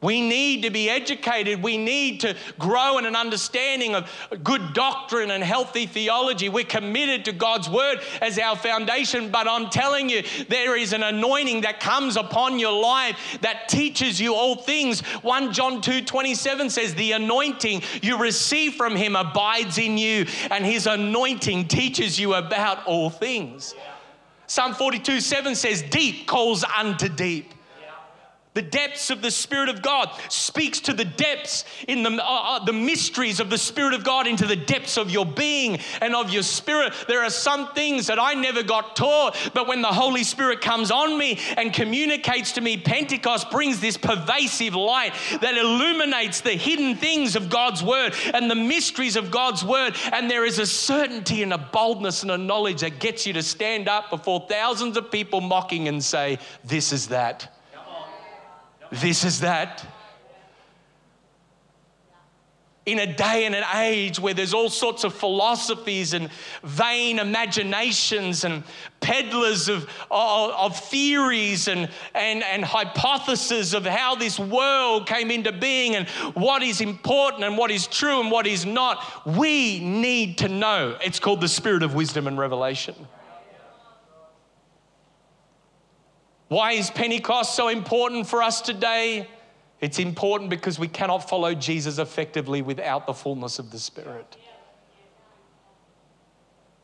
we 0.01 0.21
need 0.21 0.63
to 0.63 0.71
be 0.71 0.89
educated. 0.89 1.61
We 1.61 1.77
need 1.77 2.21
to 2.21 2.37
grow 2.57 2.99
in 2.99 3.05
an 3.05 3.17
understanding 3.17 3.97
of 3.97 4.09
good 4.45 4.73
doctrine 4.73 5.33
and 5.33 5.43
healthy 5.43 5.87
theology. 5.87 6.49
We're 6.49 6.65
committed 6.65 7.25
to 7.25 7.33
God's 7.33 7.69
word 7.69 8.01
as 8.21 8.39
our 8.39 8.55
foundation, 8.55 9.31
but 9.31 9.49
I'm 9.49 9.71
telling 9.71 10.09
you, 10.09 10.23
there 10.49 10.77
is 10.77 10.93
an 10.93 11.03
anointing 11.03 11.63
that 11.63 11.81
comes 11.81 12.17
upon 12.17 12.61
your 12.61 12.81
life 12.81 13.39
that 13.41 13.69
teaches 13.69 14.21
you 14.21 14.35
all 14.35 14.55
things. 14.55 15.01
1 15.01 15.53
John 15.53 15.81
2 15.81 16.03
27 16.03 16.71
says, 16.71 16.95
The 16.95 17.13
anointing 17.13 17.83
you 18.01 18.19
receive 18.19 18.75
from 18.75 18.95
him 18.95 19.17
abides 19.17 19.79
in 19.79 19.99
you, 19.99 20.27
and 20.53 20.65
his 20.65 20.87
anointing 20.87 21.67
teaches 21.67 22.21
you 22.21 22.35
about 22.35 22.87
all 22.87 23.11
things. 23.11 23.75
Psalm 24.47 24.75
42 24.75 25.21
7 25.21 25.57
says, 25.57 25.83
Deep 25.83 26.29
calls 26.29 26.63
unto 26.63 27.09
deep. 27.09 27.53
The 28.59 28.63
depths 28.63 29.11
of 29.11 29.23
the 29.23 29.31
Spirit 29.31 29.69
of 29.69 29.83
God 29.83 30.11
speaks 30.29 30.81
to 30.81 30.93
the 30.93 31.05
depths 31.05 31.65
in 31.87 32.03
the, 32.03 32.11
uh, 32.11 32.57
uh, 32.57 32.65
the 32.65 32.73
mysteries 32.73 33.39
of 33.39 33.51
the 33.51 33.57
Spirit 33.57 33.95
of 33.95 34.03
God 34.03 34.27
into 34.27 34.47
the 34.47 34.57
depths 34.57 34.97
of 34.97 35.13
your 35.13 35.25
being 35.25 35.79
and 36.01 36.13
of 36.13 36.31
your 36.31 36.43
spirit. 36.43 36.93
There 37.07 37.23
are 37.23 37.31
some 37.31 37.73
things 37.75 38.09
that 38.09 38.19
I 38.19 38.35
never 38.35 38.65
got 38.65 38.97
taught, 38.97 39.37
but 39.55 39.69
when 39.69 39.81
the 39.81 39.87
Holy 39.87 40.25
Spirit 40.25 40.61
comes 40.61 40.91
on 40.91 41.17
me 41.17 41.39
and 41.57 41.73
communicates 41.73 42.51
to 42.55 42.61
me, 42.61 42.77
Pentecost 42.77 43.49
brings 43.53 43.79
this 43.79 43.97
pervasive 43.97 44.75
light 44.75 45.15
that 45.41 45.57
illuminates 45.57 46.41
the 46.41 46.55
hidden 46.55 46.97
things 46.97 47.37
of 47.37 47.51
God's 47.51 47.85
Word 47.85 48.13
and 48.35 48.51
the 48.51 48.57
mysteries 48.57 49.15
of 49.15 49.31
God's 49.31 49.65
Word. 49.65 49.95
And 50.13 50.29
there 50.29 50.45
is 50.45 50.59
a 50.59 50.67
certainty 50.67 51.45
and 51.45 51.53
a 51.53 51.59
boldness 51.59 52.23
and 52.23 52.33
a 52.33 52.39
knowledge 52.39 52.81
that 52.81 52.99
gets 52.99 53.25
you 53.25 53.35
to 53.35 53.43
stand 53.45 53.89
up 53.89 54.11
before 54.11 54.47
thousands 54.49 54.97
of 54.97 55.13
people 55.13 55.41
mocking 55.41 55.87
and 55.87 56.03
say, 56.03 56.41
This 56.65 56.93
is 56.93 57.07
that. 57.07 57.55
This 58.91 59.25
is 59.25 59.41
that. 59.41 59.85
In 62.87 62.99
a 62.99 63.07
day 63.07 63.45
and 63.45 63.55
an 63.55 63.65
age 63.75 64.19
where 64.19 64.33
there's 64.33 64.55
all 64.55 64.71
sorts 64.71 65.05
of 65.05 65.13
philosophies 65.13 66.15
and 66.15 66.31
vain 66.63 67.19
imaginations 67.19 68.45
and 68.45 68.65
peddlers 69.01 69.69
of, 69.69 69.83
of, 70.11 70.51
of 70.53 70.79
theories 70.79 71.69
and, 71.69 71.91
and, 72.15 72.43
and 72.43 72.65
hypotheses 72.65 73.75
of 73.75 73.85
how 73.85 74.15
this 74.15 74.39
world 74.39 75.07
came 75.07 75.31
into 75.31 75.53
being 75.53 75.97
and 75.97 76.09
what 76.35 76.63
is 76.63 76.81
important 76.81 77.45
and 77.45 77.59
what 77.59 77.71
is 77.71 77.87
true 77.87 78.21
and 78.21 78.31
what 78.31 78.47
is 78.47 78.65
not, 78.65 79.05
we 79.27 79.81
need 79.81 80.39
to 80.39 80.49
know. 80.49 80.97
It's 81.05 81.21
called 81.21 81.43
the 81.43 81.49
spirit 81.49 81.83
of 81.83 81.95
wisdom 81.95 82.27
and 82.27 82.39
revelation. 82.39 82.95
Why 86.49 86.73
is 86.73 86.91
Pentecost 86.91 87.55
so 87.55 87.69
important 87.69 88.27
for 88.27 88.43
us 88.43 88.61
today? 88.63 89.29
It's 89.81 89.99
important 89.99 90.51
because 90.51 90.79
we 90.79 90.89
cannot 90.89 91.29
follow 91.29 91.55
Jesus 91.55 91.99
effectively 91.99 92.63
without 92.63 93.07
the 93.07 93.15
fullness 93.15 93.59
of 93.59 93.71
the 93.71 93.79
Spirit. 93.79 94.37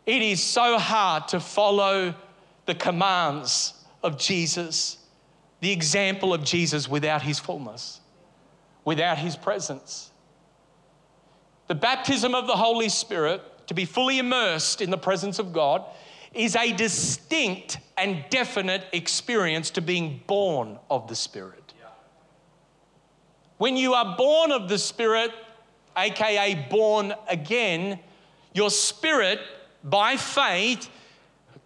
It 0.06 0.20
is 0.20 0.42
so 0.42 0.78
hard 0.78 1.28
to 1.28 1.40
follow 1.40 2.14
the 2.66 2.74
commands 2.74 3.72
of 4.02 4.18
Jesus, 4.18 4.98
the 5.60 5.72
example 5.72 6.34
of 6.34 6.44
Jesus 6.44 6.88
without 6.88 7.22
his 7.22 7.38
fullness, 7.38 8.00
without 8.84 9.16
his 9.16 9.34
presence. 9.34 10.10
The 11.68 11.74
baptism 11.74 12.34
of 12.34 12.46
the 12.46 12.56
Holy 12.56 12.90
Spirit, 12.90 13.40
to 13.68 13.74
be 13.74 13.86
fully 13.86 14.18
immersed 14.18 14.82
in 14.82 14.90
the 14.90 14.98
presence 14.98 15.38
of 15.38 15.54
God, 15.54 15.82
is 16.34 16.56
a 16.56 16.72
distinct 16.72 17.78
and 17.96 18.24
definite 18.30 18.86
experience 18.92 19.70
to 19.70 19.80
being 19.80 20.20
born 20.26 20.78
of 20.90 21.08
the 21.08 21.14
Spirit. 21.14 21.74
When 23.58 23.76
you 23.76 23.94
are 23.94 24.16
born 24.16 24.52
of 24.52 24.68
the 24.68 24.78
Spirit, 24.78 25.30
aka 25.96 26.66
born 26.70 27.14
again, 27.28 28.00
your 28.52 28.70
spirit, 28.70 29.40
by 29.82 30.16
faith, 30.16 30.88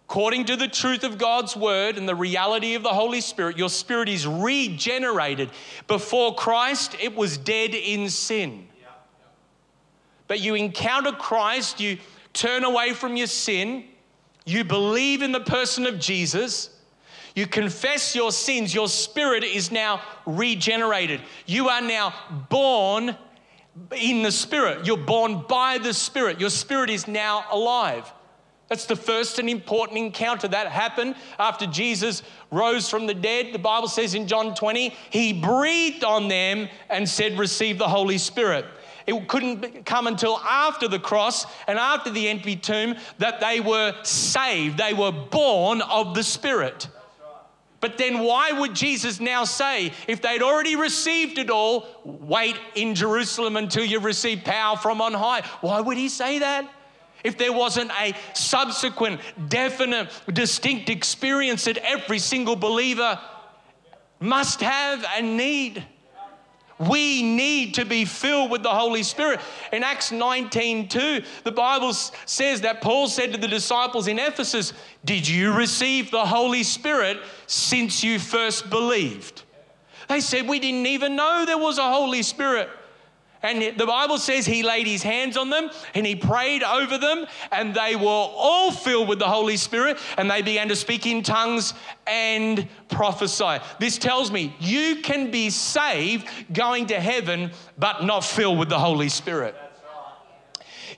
according 0.05 0.45
to 0.45 0.55
the 0.55 0.67
truth 0.67 1.03
of 1.03 1.17
God's 1.17 1.55
word 1.55 1.97
and 1.97 2.07
the 2.07 2.15
reality 2.15 2.75
of 2.75 2.83
the 2.83 2.89
Holy 2.89 3.21
Spirit, 3.21 3.57
your 3.57 3.69
spirit 3.69 4.09
is 4.09 4.25
regenerated. 4.25 5.49
Before 5.87 6.35
Christ, 6.35 6.95
it 6.99 7.15
was 7.15 7.37
dead 7.37 7.75
in 7.75 8.09
sin. 8.09 8.67
But 10.27 10.39
you 10.39 10.55
encounter 10.55 11.11
Christ, 11.11 11.79
you 11.79 11.97
turn 12.33 12.63
away 12.63 12.93
from 12.93 13.17
your 13.17 13.27
sin, 13.27 13.85
you 14.45 14.63
believe 14.63 15.21
in 15.21 15.31
the 15.31 15.39
person 15.39 15.85
of 15.85 15.99
Jesus, 15.99 16.69
you 17.35 17.47
confess 17.47 18.15
your 18.15 18.31
sins, 18.31 18.73
your 18.73 18.87
spirit 18.87 19.43
is 19.43 19.71
now 19.71 20.01
regenerated. 20.25 21.21
You 21.45 21.69
are 21.69 21.81
now 21.81 22.13
born 22.49 23.15
in 23.95 24.23
the 24.23 24.31
spirit. 24.31 24.85
You're 24.85 24.97
born 24.97 25.45
by 25.47 25.77
the 25.77 25.93
spirit. 25.93 26.39
Your 26.39 26.49
spirit 26.49 26.89
is 26.89 27.07
now 27.07 27.45
alive. 27.51 28.11
That's 28.67 28.85
the 28.85 28.95
first 28.95 29.39
and 29.39 29.49
important 29.49 29.97
encounter 29.97 30.47
that 30.47 30.67
happened 30.67 31.15
after 31.39 31.65
Jesus 31.65 32.21
rose 32.51 32.87
from 32.87 33.07
the 33.07 33.15
dead. 33.15 33.51
The 33.51 33.59
Bible 33.59 33.87
says 33.87 34.13
in 34.13 34.27
John 34.27 34.53
20, 34.53 34.95
he 35.09 35.33
breathed 35.33 36.03
on 36.03 36.27
them 36.27 36.69
and 36.87 37.09
said, 37.09 37.39
Receive 37.39 37.79
the 37.79 37.87
Holy 37.87 38.19
Spirit. 38.19 38.65
It 39.07 39.27
couldn't 39.27 39.85
come 39.85 40.07
until 40.07 40.37
after 40.37 40.87
the 40.87 40.99
cross 40.99 41.45
and 41.67 41.79
after 41.79 42.09
the 42.09 42.29
empty 42.29 42.55
tomb 42.55 42.95
that 43.17 43.39
they 43.39 43.59
were 43.59 43.95
saved. 44.03 44.77
They 44.77 44.93
were 44.93 45.11
born 45.11 45.81
of 45.81 46.15
the 46.15 46.23
Spirit. 46.23 46.87
But 47.81 47.97
then 47.97 48.19
why 48.19 48.51
would 48.51 48.75
Jesus 48.75 49.19
now 49.19 49.45
say, 49.45 49.93
if 50.07 50.21
they'd 50.21 50.41
already 50.41 50.75
received 50.75 51.37
it 51.37 51.49
all, 51.49 51.87
wait 52.03 52.57
in 52.75 52.93
Jerusalem 52.93 53.55
until 53.55 53.85
you 53.85 53.99
receive 53.99 54.43
power 54.43 54.75
from 54.75 55.01
on 55.01 55.13
high? 55.13 55.41
Why 55.61 55.79
would 55.79 55.97
he 55.97 56.09
say 56.09 56.39
that? 56.39 56.69
If 57.23 57.37
there 57.37 57.53
wasn't 57.53 57.91
a 57.99 58.13
subsequent, 58.33 59.21
definite, 59.47 60.09
distinct 60.31 60.89
experience 60.89 61.65
that 61.65 61.77
every 61.77 62.19
single 62.19 62.55
believer 62.55 63.19
must 64.19 64.61
have 64.61 65.05
and 65.17 65.37
need. 65.37 65.85
We 66.79 67.21
need 67.21 67.73
to 67.73 67.83
be 67.83 68.05
filled 68.05 68.51
with 68.51 68.63
the 68.63 68.69
Holy 68.69 69.03
Spirit. 69.03 69.41
In 69.73 69.83
Acts 69.83 70.13
19 70.13 70.87
2, 70.87 71.21
the 71.43 71.51
Bible 71.51 71.91
says 71.93 72.61
that 72.61 72.79
Paul 72.81 73.09
said 73.09 73.33
to 73.33 73.37
the 73.37 73.49
disciples 73.49 74.07
in 74.07 74.17
Ephesus, 74.17 74.71
Did 75.03 75.27
you 75.27 75.53
receive 75.53 76.09
the 76.09 76.25
Holy 76.25 76.63
Spirit 76.63 77.17
since 77.47 78.01
you 78.01 78.17
first 78.17 78.69
believed? 78.69 79.43
They 80.07 80.21
said, 80.21 80.47
We 80.47 80.59
didn't 80.59 80.87
even 80.87 81.17
know 81.17 81.43
there 81.45 81.57
was 81.57 81.77
a 81.77 81.89
Holy 81.89 82.23
Spirit. 82.23 82.69
And 83.41 83.77
the 83.77 83.85
Bible 83.85 84.17
says 84.17 84.45
he 84.45 84.63
laid 84.63 84.85
his 84.85 85.01
hands 85.01 85.37
on 85.37 85.49
them 85.49 85.69
and 85.93 86.05
he 86.05 86.15
prayed 86.15 86.63
over 86.63 86.97
them, 86.97 87.25
and 87.51 87.73
they 87.73 87.95
were 87.95 88.05
all 88.05 88.71
filled 88.71 89.07
with 89.07 89.19
the 89.19 89.27
Holy 89.27 89.57
Spirit 89.57 89.97
and 90.17 90.29
they 90.29 90.41
began 90.41 90.67
to 90.69 90.75
speak 90.75 91.05
in 91.05 91.23
tongues 91.23 91.73
and 92.05 92.67
prophesy. 92.89 93.59
This 93.79 93.97
tells 93.97 94.31
me 94.31 94.55
you 94.59 94.97
can 94.97 95.31
be 95.31 95.49
saved 95.49 96.27
going 96.51 96.87
to 96.87 96.99
heaven, 96.99 97.51
but 97.77 98.03
not 98.03 98.23
filled 98.23 98.59
with 98.59 98.69
the 98.69 98.79
Holy 98.79 99.09
Spirit. 99.09 99.55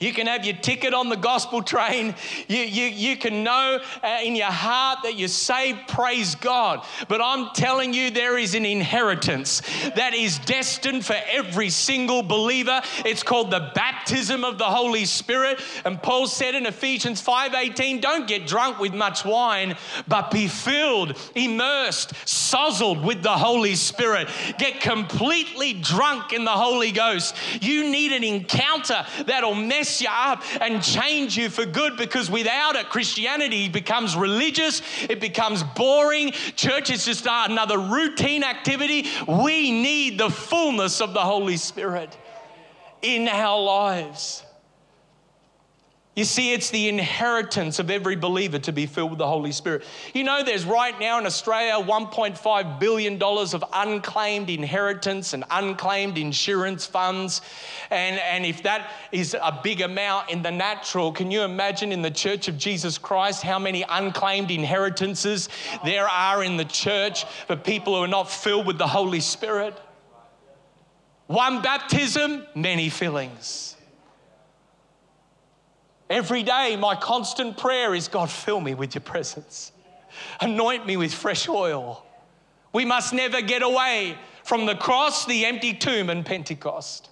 You 0.02 0.14
can 0.14 0.26
have 0.26 0.44
your 0.44 0.56
ticket 0.56 0.96
on 0.96 1.10
the 1.10 1.16
gospel 1.16 1.62
train. 1.62 2.16
You, 2.48 2.58
you, 2.58 2.86
you 2.88 3.18
can 3.18 3.44
know 3.44 3.80
uh, 4.02 4.18
in 4.24 4.36
your 4.36 4.48
heart 4.48 5.00
that 5.04 5.16
you're 5.16 5.28
saved, 5.28 5.88
praise 5.88 6.34
God. 6.34 6.84
But 7.08 7.22
I'm 7.22 7.52
telling 7.54 7.94
you, 7.94 8.10
there 8.10 8.36
is 8.36 8.56
an 8.56 8.66
inheritance 8.66 9.62
that 9.96 10.16
is 10.16 10.40
destined 10.40 11.06
for 11.06 11.16
every 11.30 11.70
single 11.70 12.24
believer. 12.24 12.82
It's 13.06 13.22
called 13.22 13.52
the 13.52 13.72
baptism 13.76 14.44
of 14.44 14.58
the 14.58 14.66
Holy 14.66 15.06
Spirit. 15.06 15.62
And 15.86 16.02
Paul 16.02 16.26
said 16.26 16.56
in 16.56 16.66
Ephesians 16.66 17.22
5:18, 17.22 18.02
don't 18.02 18.28
get 18.28 18.48
drunk 18.48 18.80
with 18.80 18.96
much 18.96 19.24
wine, 19.24 19.78
but 20.08 20.32
be 20.32 20.48
filled, 20.48 21.16
immersed, 21.36 22.14
sozzled 22.26 23.04
with 23.04 23.22
the 23.22 23.38
Holy 23.38 23.76
Spirit. 23.76 24.30
Get 24.58 24.82
completely 24.82 25.74
drunk 25.74 26.34
in 26.34 26.44
the 26.44 26.50
Holy 26.50 26.92
Ghost. 26.92 27.36
You 27.62 27.92
need 27.92 28.12
an 28.14 28.24
encounter 28.24 29.06
that'll 29.28 29.54
mess 29.54 29.91
mess 29.92 30.02
you 30.02 30.08
up 30.10 30.44
and 30.62 30.82
change 30.82 31.38
you 31.38 31.50
for 31.50 31.66
good 31.66 31.98
because 31.98 32.30
without 32.30 32.76
it, 32.76 32.90
Christianity 32.90 33.68
becomes 33.68 34.16
religious, 34.16 34.82
it 35.10 35.20
becomes 35.20 35.64
boring. 35.64 36.32
Church 36.56 36.90
is 36.90 37.06
just 37.06 37.28
another 37.30 37.78
routine 37.78 38.44
activity. 38.44 39.06
We 39.28 39.72
need 39.72 40.18
the 40.18 40.30
fullness 40.30 41.02
of 41.02 41.14
the 41.14 41.22
Holy 41.22 41.58
Spirit 41.58 42.18
in 43.02 43.28
our 43.28 43.62
lives. 43.62 44.44
You 46.14 46.26
see, 46.26 46.52
it's 46.52 46.72
the 46.72 46.90
inheritance 46.90 47.80
of 47.80 47.90
every 47.90 48.18
believer 48.18 48.60
to 48.60 48.74
be 48.74 48.86
filled 48.86 49.12
with 49.12 49.20
the 49.20 49.28
Holy 49.28 49.54
Spirit. 49.54 49.86
You 50.14 50.26
know, 50.26 50.44
there's 50.44 50.66
right 50.66 51.00
now 51.00 51.18
in 51.20 51.26
Australia 51.26 51.74
$1.5 51.82 52.80
billion 52.82 53.24
of 53.24 53.64
unclaimed 53.72 54.50
inheritance 54.50 55.34
and 55.34 55.46
unclaimed 55.50 56.18
insurance 56.18 56.86
funds. 56.86 57.40
And, 57.92 58.20
and 58.20 58.46
if 58.46 58.62
that 58.64 58.92
is 59.14 59.36
a 59.42 59.58
big 59.64 59.80
amount 59.80 60.30
in 60.30 60.42
the 60.42 60.52
natural, 60.52 61.14
can 61.14 61.32
you 61.32 61.44
imagine 61.44 61.94
in 61.94 62.02
the 62.02 62.12
Church 62.12 62.50
of 62.50 62.58
Jesus 62.58 62.98
Christ 62.98 63.42
how 63.42 63.58
many 63.58 63.86
unclaimed 63.88 64.52
inheritances 64.52 65.48
there 65.86 66.10
are 66.10 66.44
in 66.44 66.58
the 66.58 66.66
church 66.66 67.24
for 67.48 67.56
people 67.56 67.96
who 67.96 68.04
are 68.04 68.08
not 68.10 68.30
filled 68.30 68.68
with 68.68 68.78
the 68.78 68.88
Holy 68.88 69.22
Spirit? 69.22 69.80
One 71.28 71.62
baptism, 71.62 72.46
many 72.54 72.90
fillings. 72.90 73.78
Every 76.12 76.44
day, 76.44 76.76
my 76.76 76.94
constant 76.96 77.56
prayer 77.56 77.96
is 77.96 78.10
God, 78.10 78.30
fill 78.30 78.60
me 78.60 78.74
with 78.74 78.96
your 78.96 79.02
presence, 79.02 79.72
anoint 80.42 80.86
me 80.86 80.98
with 80.98 81.14
fresh 81.14 81.48
oil. 81.48 82.06
We 82.74 82.84
must 82.84 83.14
never 83.14 83.42
get 83.42 83.64
away 83.64 84.18
from 84.44 84.66
the 84.66 84.76
cross, 84.76 85.26
the 85.26 85.46
empty 85.46 85.74
tomb, 85.74 86.10
and 86.10 86.26
Pentecost. 86.26 87.10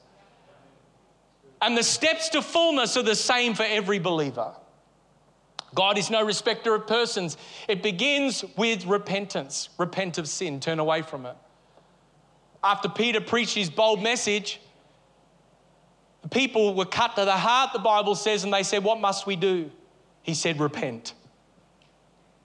And 1.61 1.77
the 1.77 1.83
steps 1.83 2.27
to 2.29 2.41
fullness 2.41 2.97
are 2.97 3.03
the 3.03 3.15
same 3.15 3.53
for 3.53 3.63
every 3.63 3.99
believer. 3.99 4.51
God 5.73 5.97
is 5.97 6.09
no 6.09 6.21
respecter 6.21 6.75
of 6.75 6.85
persons. 6.85 7.37
It 7.69 7.81
begins 7.81 8.43
with 8.57 8.85
repentance. 8.85 9.69
Repent 9.77 10.17
of 10.17 10.27
sin, 10.27 10.59
turn 10.59 10.79
away 10.79 11.03
from 11.03 11.25
it. 11.25 11.37
After 12.61 12.89
Peter 12.89 13.21
preached 13.21 13.55
his 13.55 13.69
bold 13.69 14.03
message, 14.03 14.59
the 16.21 16.29
people 16.29 16.73
were 16.73 16.85
cut 16.85 17.15
to 17.15 17.25
the 17.25 17.37
heart, 17.37 17.71
the 17.73 17.79
Bible 17.79 18.15
says, 18.15 18.43
and 18.43 18.53
they 18.53 18.63
said, 18.63 18.83
What 18.83 18.99
must 18.99 19.25
we 19.25 19.35
do? 19.35 19.71
He 20.21 20.33
said, 20.33 20.59
Repent 20.59 21.13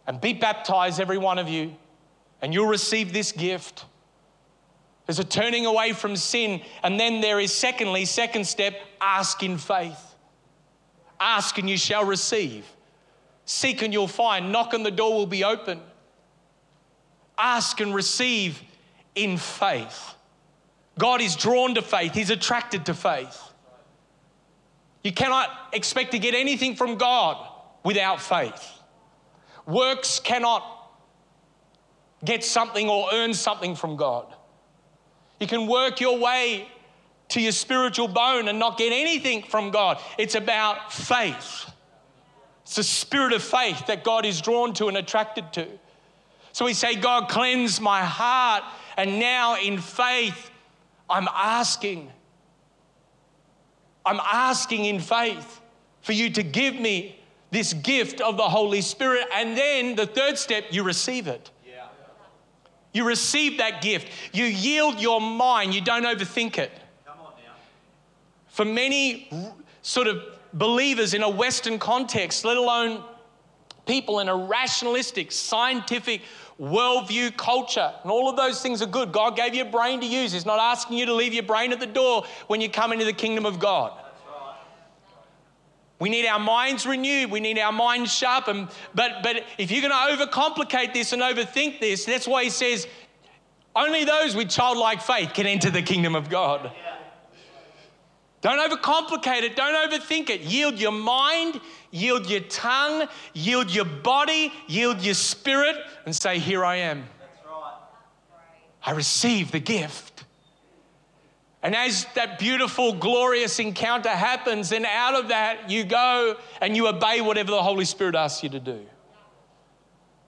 and 0.07 0.21
be 0.21 0.33
baptized, 0.33 1.01
every 1.01 1.19
one 1.19 1.39
of 1.39 1.49
you, 1.49 1.75
and 2.43 2.53
you'll 2.53 2.67
receive 2.67 3.13
this 3.13 3.33
gift. 3.33 3.85
There's 5.07 5.19
a 5.19 5.25
turning 5.25 5.67
away 5.67 5.93
from 5.93 6.17
sin. 6.17 6.63
And 6.83 6.99
then 6.99 7.21
there 7.21 7.39
is, 7.39 7.53
secondly, 7.53 8.05
second 8.05 8.47
step, 8.47 8.75
ask 9.01 9.43
in 9.43 9.59
faith. 9.59 10.15
Ask 11.21 11.59
and 11.59 11.69
you 11.69 11.77
shall 11.77 12.05
receive. 12.05 12.67
Seek 13.45 13.83
and 13.83 13.93
you'll 13.93 14.09
find. 14.09 14.51
Knock 14.51 14.73
and 14.73 14.85
the 14.85 14.91
door 14.91 15.13
will 15.13 15.27
be 15.27 15.45
open. 15.45 15.81
Ask 17.37 17.81
and 17.81 17.95
receive 17.95 18.63
in 19.15 19.37
faith. 19.37 20.15
God 20.99 21.21
is 21.21 21.37
drawn 21.37 21.75
to 21.75 21.83
faith, 21.83 22.15
He's 22.15 22.31
attracted 22.31 22.87
to 22.87 22.95
faith. 22.95 23.41
You 25.05 25.13
cannot 25.13 25.51
expect 25.73 26.13
to 26.13 26.19
get 26.19 26.35
anything 26.35 26.75
from 26.75 26.97
God 26.97 27.47
without 27.85 28.21
faith. 28.21 28.81
Works 29.67 30.19
cannot 30.19 30.65
get 32.25 32.43
something 32.43 32.89
or 32.89 33.09
earn 33.13 33.35
something 33.35 33.77
from 33.77 33.97
God. 33.97 34.35
You 35.39 35.47
can 35.47 35.67
work 35.67 36.01
your 36.01 36.19
way 36.19 36.69
to 37.29 37.41
your 37.41 37.53
spiritual 37.53 38.09
bone 38.09 38.49
and 38.49 38.59
not 38.59 38.79
get 38.79 38.93
anything 38.93 39.43
from 39.43 39.71
God. 39.71 40.01
It's 40.19 40.35
about 40.35 40.93
faith. 40.93 41.71
It's 42.63 42.77
the 42.77 42.83
spirit 42.83 43.35
of 43.35 43.43
faith 43.43 43.87
that 43.89 44.05
God 44.05 44.25
is 44.25 44.41
drawn 44.41 44.73
to 44.75 44.89
and 44.89 44.97
attracted 44.97 45.53
to. 45.53 45.69
So 46.53 46.65
we 46.65 46.73
say, 46.73 46.95
God, 46.95 47.29
cleanse 47.29 47.79
my 47.79 48.03
heart. 48.03 48.65
And 48.97 49.19
now 49.19 49.61
in 49.61 49.79
faith, 49.79 50.51
I'm 51.11 51.29
asking 51.35 52.11
I'm 54.07 54.21
asking 54.21 54.85
in 54.85 55.01
faith 55.01 55.61
for 56.03 56.13
you 56.13 56.31
to 56.31 56.43
give 56.43 56.75
me 56.75 57.21
this 57.51 57.73
gift 57.73 58.21
of 58.21 58.37
the 58.37 58.43
Holy 58.43 58.81
Spirit. 58.81 59.27
And 59.33 59.57
then 59.57 59.97
the 59.97 60.07
third 60.07 60.39
step, 60.39 60.65
you 60.71 60.83
receive 60.83 61.27
it. 61.27 61.51
Yeah. 61.67 61.87
You 62.93 63.07
receive 63.07 63.59
that 63.59 63.81
gift. 63.81 64.09
You 64.33 64.45
yield 64.45 65.01
your 65.01 65.21
mind. 65.21 65.75
You 65.75 65.81
don't 65.81 66.05
overthink 66.05 66.59
it. 66.59 66.73
For 68.49 68.65
many 68.65 69.31
sort 69.83 70.07
of 70.07 70.23
believers 70.53 71.15
in 71.15 71.23
a 71.23 71.29
Western 71.29 71.79
context, 71.79 72.45
let 72.45 72.57
alone 72.57 73.03
people 73.87 74.21
in 74.21 74.29
a 74.29 74.37
rationalistic, 74.37 75.33
scientific 75.33 76.23
worldview, 76.61 77.37
culture, 77.37 77.93
and 78.03 78.11
all 78.11 78.29
of 78.29 78.37
those 78.37 78.63
things 78.63 78.81
are 78.81 78.87
good. 78.87 79.13
God 79.13 79.37
gave 79.37 79.55
you 79.55 79.63
a 79.63 79.71
brain 79.71 80.01
to 80.01 80.07
use. 80.07 80.33
He's 80.33 80.47
not 80.47 80.61
asking 80.61 80.99
you 80.99 81.07
to 81.07 81.15
leave 81.15 81.35
your 81.35 81.43
brain 81.43 81.73
at 81.73 81.81
the 81.81 81.87
door 81.87 82.25
when 82.47 82.61
you 82.61 82.69
come 82.69 82.93
into 82.93 83.05
the 83.05 83.13
kingdom 83.13 83.45
of 83.45 83.59
God. 83.59 83.93
We 85.99 86.11
need 86.11 86.27
our 86.27 86.39
minds 86.39 86.87
renewed. 86.87 87.31
We 87.31 87.41
need 87.41 87.59
our 87.59 87.73
minds 87.73 88.13
sharpened. 88.13 88.69
But, 88.95 89.23
but 89.23 89.45
if 89.59 89.71
you're 89.71 89.89
going 89.89 89.93
to 90.19 90.27
overcomplicate 90.27 90.93
this 90.93 91.13
and 91.13 91.23
overthink 91.23 91.81
this, 91.81 92.05
that's 92.05 92.27
why 92.27 92.45
he 92.45 92.51
says 92.51 92.87
only 93.77 94.05
those 94.05 94.37
with 94.37 94.51
childlike 94.51 95.01
faith 95.01 95.33
can 95.35 95.47
enter 95.47 95.71
the 95.71 95.83
kingdom 95.83 96.15
of 96.15 96.29
God. 96.29 96.73
Don't 98.45 98.59
overcomplicate 98.59 99.41
it. 99.41 99.57
Don't 99.57 99.91
overthink 99.91 100.29
it. 100.29 100.43
Yield 100.43 100.79
your 100.79 100.93
mind, 100.93 101.63
yield 101.91 102.29
your 102.29 102.41
tongue, 102.41 103.09
yield 103.33 103.75
your 103.75 103.87
body, 103.87 104.53
yield 104.67 105.01
your 105.01 105.15
spirit, 105.15 105.77
and 106.05 106.15
say, 106.15 106.39
Here 106.39 106.63
I 106.63 106.77
am. 106.77 107.07
I 108.85 108.91
receive 108.91 109.51
the 109.51 109.61
gift. 109.61 110.25
And 111.63 111.75
as 111.75 112.07
that 112.17 112.39
beautiful, 112.39 112.93
glorious 112.93 113.59
encounter 113.61 114.11
happens, 114.11 114.69
then 114.69 114.85
out 114.85 115.15
of 115.15 115.29
that, 115.29 115.71
you 115.71 115.85
go 115.85 116.37
and 116.61 116.77
you 116.77 116.87
obey 116.87 117.23
whatever 117.23 117.51
the 117.51 117.63
Holy 117.63 117.87
Spirit 117.87 118.15
asks 118.15 118.43
you 118.43 118.51
to 118.51 118.61
do. 118.61 118.85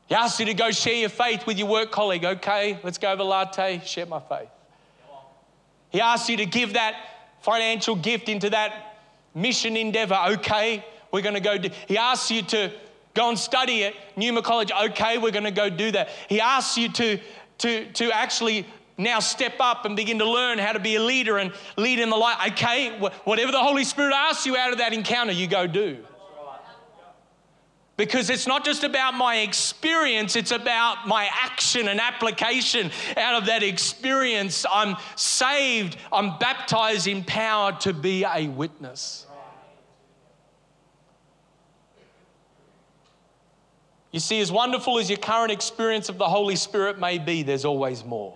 He 0.06 0.14
asks 0.14 0.40
you 0.40 0.46
to 0.46 0.54
go 0.54 0.70
share 0.70 0.94
your 0.94 1.10
faith 1.10 1.46
with 1.46 1.58
your 1.58 1.68
work 1.68 1.90
colleague. 1.90 2.24
Okay, 2.24 2.80
let's 2.82 2.96
go 2.96 3.12
a 3.12 3.22
latte, 3.22 3.82
share 3.84 4.06
my 4.06 4.20
faith. 4.20 4.48
He 5.90 6.00
asks 6.00 6.30
you 6.30 6.38
to 6.38 6.46
give 6.46 6.72
that 6.72 6.96
financial 7.46 7.94
gift 7.94 8.28
into 8.28 8.50
that 8.50 8.98
mission 9.34 9.76
endeavor. 9.76 10.18
Okay, 10.30 10.84
we're 11.12 11.22
going 11.22 11.34
to 11.34 11.40
go 11.40 11.56
do. 11.56 11.70
He 11.86 11.96
asks 11.96 12.28
you 12.28 12.42
to 12.42 12.72
go 13.14 13.28
and 13.28 13.38
study 13.38 13.84
at 13.84 13.94
Numa 14.16 14.42
College. 14.42 14.72
Okay, 14.88 15.16
we're 15.18 15.30
going 15.30 15.44
to 15.44 15.52
go 15.52 15.70
do 15.70 15.92
that. 15.92 16.08
He 16.28 16.40
asks 16.40 16.76
you 16.76 16.88
to, 16.88 17.20
to, 17.58 17.92
to 17.92 18.10
actually 18.10 18.66
now 18.98 19.20
step 19.20 19.54
up 19.60 19.84
and 19.84 19.94
begin 19.94 20.18
to 20.18 20.28
learn 20.28 20.58
how 20.58 20.72
to 20.72 20.80
be 20.80 20.96
a 20.96 21.00
leader 21.00 21.38
and 21.38 21.52
lead 21.76 22.00
in 22.00 22.10
the 22.10 22.16
light. 22.16 22.52
Okay, 22.52 22.98
whatever 23.24 23.52
the 23.52 23.62
Holy 23.62 23.84
Spirit 23.84 24.12
asks 24.12 24.44
you 24.44 24.56
out 24.56 24.72
of 24.72 24.78
that 24.78 24.92
encounter, 24.92 25.32
you 25.32 25.46
go 25.46 25.68
do. 25.68 26.04
Because 27.96 28.28
it's 28.28 28.46
not 28.46 28.62
just 28.64 28.84
about 28.84 29.14
my 29.14 29.38
experience, 29.38 30.36
it's 30.36 30.50
about 30.50 31.08
my 31.08 31.30
action 31.32 31.88
and 31.88 31.98
application 31.98 32.90
out 33.16 33.40
of 33.40 33.46
that 33.46 33.62
experience. 33.62 34.66
I'm 34.70 34.96
saved, 35.16 35.96
I'm 36.12 36.36
baptized 36.38 37.06
in 37.06 37.24
power 37.24 37.72
to 37.80 37.94
be 37.94 38.24
a 38.24 38.48
witness. 38.48 39.26
You 44.12 44.20
see, 44.20 44.40
as 44.40 44.52
wonderful 44.52 44.98
as 44.98 45.08
your 45.08 45.18
current 45.18 45.50
experience 45.50 46.08
of 46.08 46.18
the 46.18 46.28
Holy 46.28 46.56
Spirit 46.56 46.98
may 46.98 47.18
be, 47.18 47.42
there's 47.42 47.64
always 47.64 48.04
more. 48.04 48.34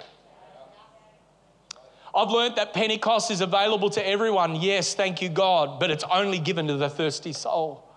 I've 2.15 2.31
learned 2.31 2.57
that 2.57 2.73
Pentecost 2.73 3.31
is 3.31 3.41
available 3.41 3.91
to 3.91 4.07
everyone. 4.07 4.57
Yes, 4.57 4.95
thank 4.95 5.23
you, 5.23 5.29
God, 5.29 5.79
but 5.79 5.91
it's 5.91 6.05
only 6.11 6.39
given 6.39 6.67
to 6.67 6.77
the 6.77 6.91
thirsty 6.91 7.33
soul. 7.33 7.90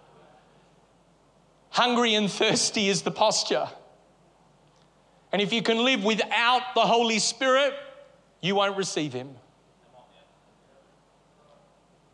Hungry 1.73 2.13
and 2.13 2.31
thirsty 2.31 2.87
is 2.87 3.01
the 3.01 3.09
posture. 3.09 3.67
And 5.31 5.41
if 5.41 5.51
you 5.51 5.63
can 5.63 5.83
live 5.83 6.03
without 6.03 6.61
the 6.75 6.81
Holy 6.81 7.17
Spirit, 7.17 7.73
you 8.41 8.53
won't 8.53 8.77
receive 8.77 9.11
Him. 9.11 9.31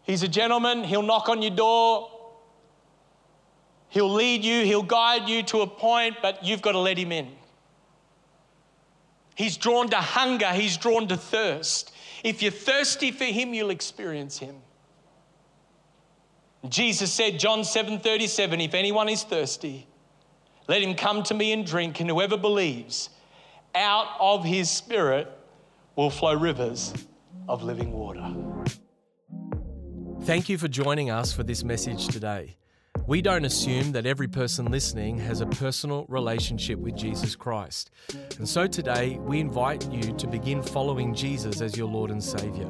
He's 0.04 0.24
a 0.24 0.30
gentleman, 0.30 0.86
He'll 0.86 1.02
knock 1.02 1.28
on 1.28 1.42
your 1.42 1.52
door, 1.52 2.10
He'll 3.90 4.14
lead 4.14 4.46
you, 4.46 4.64
He'll 4.64 4.82
guide 4.82 5.28
you 5.28 5.44
to 5.44 5.60
a 5.60 5.68
point, 5.68 6.16
but 6.22 6.46
you've 6.46 6.62
got 6.62 6.72
to 6.72 6.80
let 6.80 6.98
Him 6.98 7.12
in. 7.12 7.28
He's 9.36 9.58
drawn 9.58 9.90
to 9.90 9.98
hunger, 9.98 10.54
He's 10.54 10.78
drawn 10.78 11.10
to 11.10 11.18
thirst. 11.18 11.92
If 12.24 12.42
you're 12.42 12.54
thirsty 12.54 13.12
for 13.12 13.26
Him, 13.26 13.54
you'll 13.54 13.72
experience 13.72 14.38
Him. 14.38 14.56
Jesus 16.68 17.14
said, 17.14 17.40
John 17.40 17.64
7 17.64 18.00
37, 18.00 18.62
if 18.62 18.74
anyone 18.74 19.08
is 19.08 19.24
thirsty, 19.24 19.88
let 20.68 20.82
him 20.82 20.96
come 20.96 21.24
to 21.24 21.34
me 21.34 21.52
and 21.54 21.66
drink, 21.66 22.00
and 22.00 22.10
whoever 22.10 22.38
believes, 22.38 23.10
out 23.74 24.08
of 24.20 24.44
his 24.44 24.70
spirit 24.70 25.28
will 25.96 26.10
flow 26.10 26.34
rivers 26.34 26.94
of 27.48 27.64
living 27.64 27.92
water. 27.92 28.26
Thank 30.24 30.50
you 30.50 30.58
for 30.58 30.68
joining 30.68 31.10
us 31.10 31.34
for 31.34 31.44
this 31.44 31.64
message 31.64 32.08
today. 32.08 32.58
We 33.08 33.24
don't 33.24 33.46
assume 33.46 33.94
that 33.94 34.06
every 34.06 34.28
person 34.28 34.66
listening 34.70 35.18
has 35.18 35.42
a 35.42 35.48
personal 35.48 36.06
relationship 36.10 36.78
with 36.78 36.96
Jesus 36.96 37.36
Christ. 37.36 37.90
And 38.38 38.48
so 38.48 38.68
today, 38.68 39.18
we 39.22 39.40
invite 39.40 39.92
you 39.92 40.14
to 40.18 40.28
begin 40.28 40.62
following 40.62 41.16
Jesus 41.16 41.62
as 41.62 41.76
your 41.76 41.88
Lord 41.88 42.12
and 42.12 42.24
Savior. 42.24 42.70